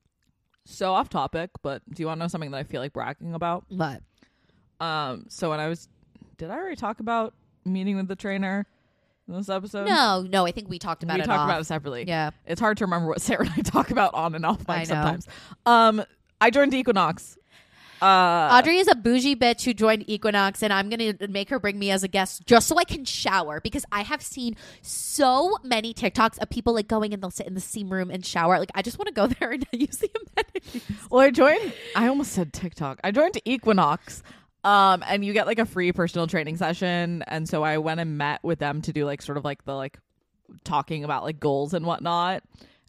[0.66, 3.34] So off topic, but do you want to know something that I feel like bragging
[3.34, 3.66] about?
[3.72, 4.04] But
[4.82, 5.88] Um, so when I was,
[6.38, 7.34] did I already talk about
[7.66, 8.66] meeting with the trainer
[9.28, 9.88] in this episode?
[9.88, 11.26] no, no, I think we talked about we it.
[11.26, 11.50] talked off.
[11.50, 12.06] about it separately.
[12.08, 12.32] Yeah.
[12.46, 14.84] It's hard to remember what Sarah and I talk about on and off I know.
[14.86, 15.28] sometimes.
[15.66, 16.04] Um,
[16.42, 17.38] I joined Equinox.
[18.02, 21.78] Uh, Audrey is a bougie bitch who joined Equinox, and I'm gonna make her bring
[21.78, 25.94] me as a guest just so I can shower because I have seen so many
[25.94, 28.58] TikToks of people like going and they'll sit in the steam room and shower.
[28.58, 30.82] Like I just want to go there and use the amenities.
[31.12, 31.74] well, I joined.
[31.96, 33.00] I almost said TikTok.
[33.04, 34.24] I joined Equinox.
[34.64, 38.18] Um, and you get like a free personal training session, and so I went and
[38.18, 39.98] met with them to do like sort of like the like
[40.64, 42.44] talking about like goals and whatnot,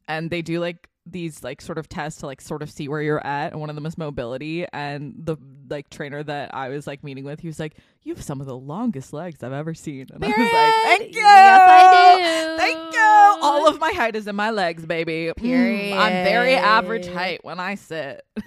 [0.06, 3.02] and they do like these like sort of tests to like sort of see where
[3.02, 5.36] you're at and one of them is mobility and the
[5.68, 8.46] like trainer that I was like meeting with he was like you have some of
[8.46, 10.06] the longest legs I've ever seen.
[10.12, 10.52] And I was like Period.
[10.84, 11.20] thank you.
[11.20, 12.56] Yes, I do.
[12.58, 13.38] thank you.
[13.42, 15.32] All of my height is in my legs baby.
[15.38, 18.24] Mm, I'm very average height when I sit.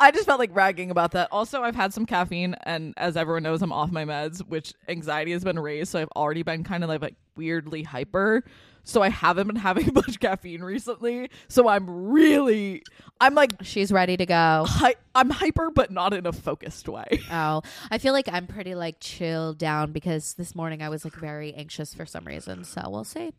[0.00, 1.28] I just felt like bragging about that.
[1.30, 5.32] Also I've had some caffeine and as everyone knows I'm off my meds which anxiety
[5.32, 8.44] has been raised so I've already been kind of like, like weirdly hyper
[8.88, 11.30] so I haven't been having much caffeine recently.
[11.48, 12.82] So I'm really,
[13.20, 14.64] I'm like, She's ready to go.
[14.66, 17.06] hy- I'm hyper, but not in a focused way.
[17.30, 17.60] Oh,
[17.90, 21.52] I feel like I'm pretty like chilled down because this morning I was like very
[21.54, 22.64] anxious for some reason.
[22.64, 23.32] So we'll see.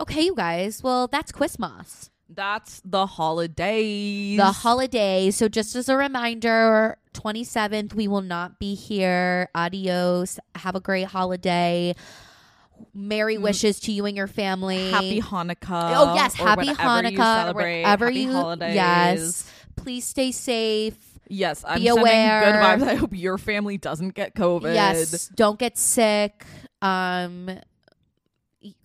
[0.00, 0.82] Okay, you guys.
[0.82, 2.10] Well, that's Cwismas.
[2.28, 4.36] That's the holidays.
[4.36, 5.30] the holiday.
[5.30, 9.48] So just as a reminder, 27th we will not be here.
[9.54, 10.40] Adios.
[10.56, 11.94] Have a great holiday.
[12.94, 14.76] Merry wishes to you and your family.
[14.78, 14.90] Mm.
[14.90, 15.92] Happy Hanukkah.
[15.94, 17.42] Oh yes, happy whatever you Hanukkah.
[17.42, 17.82] celebrate.
[17.82, 18.74] Wherever Happy you holidays.
[18.74, 19.52] Yes.
[19.76, 20.96] Please stay safe.
[21.28, 22.40] Yes, I'm Be aware.
[22.44, 22.88] good vibes.
[22.88, 24.74] I hope your family doesn't get COVID.
[24.74, 25.28] Yes.
[25.28, 26.44] Don't get sick.
[26.80, 27.50] Um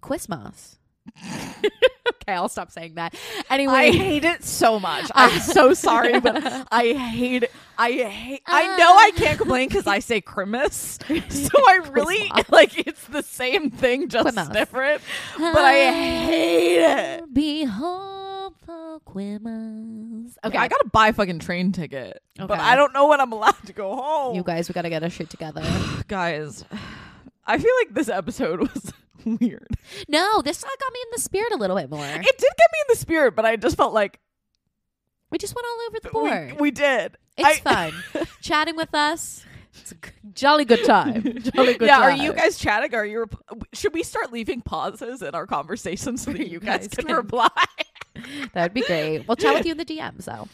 [0.02, 0.78] Cwismas.
[2.22, 3.16] okay, I'll stop saying that.
[3.50, 5.10] Anyway, I hate it so much.
[5.16, 7.52] I'm so sorry, but I hate it.
[7.78, 8.42] I hate.
[8.46, 11.00] I uh, know I can't complain because I say Christmas,
[11.30, 12.50] so I really Christmas.
[12.50, 12.88] like.
[12.92, 14.50] It's the same thing, just Christmas.
[14.50, 15.02] different.
[15.38, 17.34] But I uh, hate it.
[17.34, 20.36] Be home for Cwismas.
[20.44, 23.66] Okay, I gotta buy a fucking train ticket, but I don't know when I'm allowed
[23.66, 24.36] to go home.
[24.36, 25.64] You guys, we gotta get our shit together.
[26.08, 26.66] guys,
[27.46, 28.94] I feel like this episode was
[29.42, 29.68] weird.
[30.08, 32.06] no, this one got me in the spirit a little bit more.
[32.06, 34.20] It did get me in the spirit, but I just felt like
[35.30, 36.60] We just went all over the board.
[36.62, 37.18] we did.
[37.38, 39.46] it's I- fun chatting with us.
[39.80, 39.96] It's a
[40.34, 41.22] jolly good time.
[41.56, 42.04] Jolly good yeah, time.
[42.04, 42.94] are you guys chatting?
[42.94, 43.20] Are you?
[43.22, 43.36] Rep-
[43.72, 47.16] should we start leaving pauses in our conversations so that you guys, guys can, can-
[47.16, 47.48] reply?
[48.54, 49.26] That would be great.
[49.28, 50.50] We'll chat with you in the DMs, though.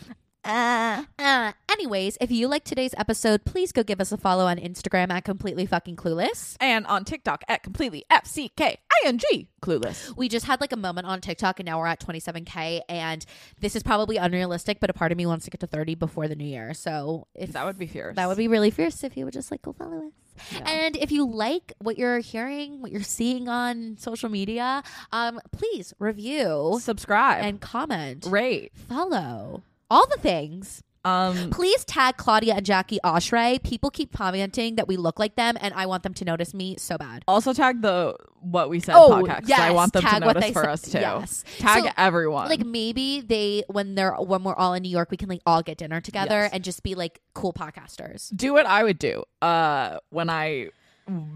[0.48, 4.58] Uh, Uh, anyways, if you like today's episode, please go give us a follow on
[4.58, 6.56] Instagram at completely fucking clueless.
[6.62, 10.16] and on TikTok at completely F C K I N G clueless.
[10.16, 12.82] We just had like a moment on TikTok and now we're at 27K.
[12.88, 13.26] And
[13.60, 16.28] this is probably unrealistic, but a part of me wants to get to 30 before
[16.28, 16.74] the new year.
[16.74, 18.16] So if That would be fierce.
[18.16, 20.12] that would be really fierce if you would just like go follow us.
[20.54, 20.70] Yeah.
[20.70, 25.94] And if you like what you're hearing, what you're seeing on social media, um, please
[26.00, 28.72] review subscribe and comment, rate.
[28.88, 30.84] follow, all the things.
[31.06, 33.64] Um, Please tag Claudia and Jackie Oshry.
[33.64, 36.76] People keep commenting that we look like them, and I want them to notice me
[36.78, 37.24] so bad.
[37.30, 39.48] also tag the what we said Oh, podcast.
[39.48, 40.70] 'cause I want them to tag what notice for said.
[40.70, 41.00] us too.
[41.00, 41.44] Yes.
[41.60, 42.50] Tag So, everyone.
[42.50, 45.62] Like maybe they when they're when we're all in New York, we can like all
[45.64, 46.52] get dinner together Yes.
[46.52, 48.36] and just be like cool podcasters.
[48.36, 50.72] do what I would do uh when I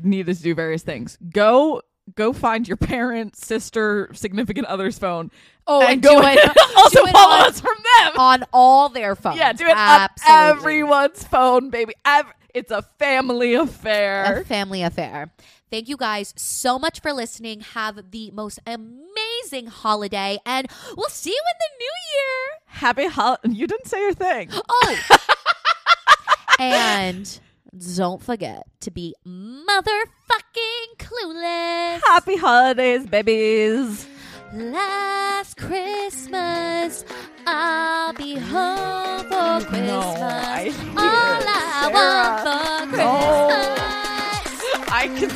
[0.04, 1.18] needed to do various things.
[1.34, 1.82] Go
[2.16, 5.32] go find your parents, sister, significant other's phone.
[5.68, 6.40] Oh, and, go do it.
[6.78, 8.14] also follow on- us from them.
[8.20, 9.38] on all their phones.
[9.38, 10.34] Yeah, do it Absolutely.
[10.36, 11.94] on everyone's phone, baby.
[12.04, 14.40] Ev- it's a family affair.
[14.42, 15.32] a family affair.
[15.70, 17.62] Thank you guys so much for listening.
[17.62, 22.60] Have the most amazing holiday, and we'll see you in the new year.
[22.66, 24.50] Happy hol- You didn't say your thing.
[24.52, 24.98] Oh,
[26.60, 27.40] and
[27.78, 32.02] don't forget to be motherfucking clueless.
[32.06, 34.08] Happy holidays, babies.
[34.54, 37.06] Last Christmas,
[37.48, 39.88] I'll be home for Christmas.
[39.88, 43.08] No, I hate All I want for No.
[43.48, 44.88] Christmas.
[44.94, 45.30] I can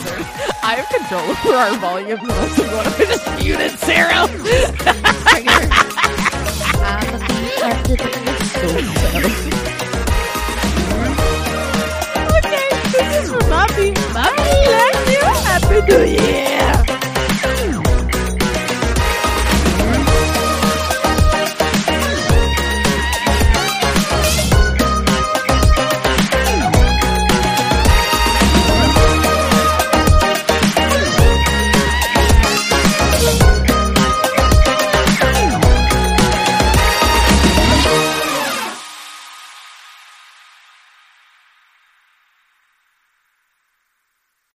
[0.61, 2.19] I have control over our volume.
[2.19, 4.27] Unless you want to just mute it, Sarah.
[6.87, 9.21] I'm a the mistletoe.
[9.21, 9.74] this is
[13.67, 13.93] Bye.
[14.13, 15.21] Love you.
[15.43, 16.74] Happy New Year.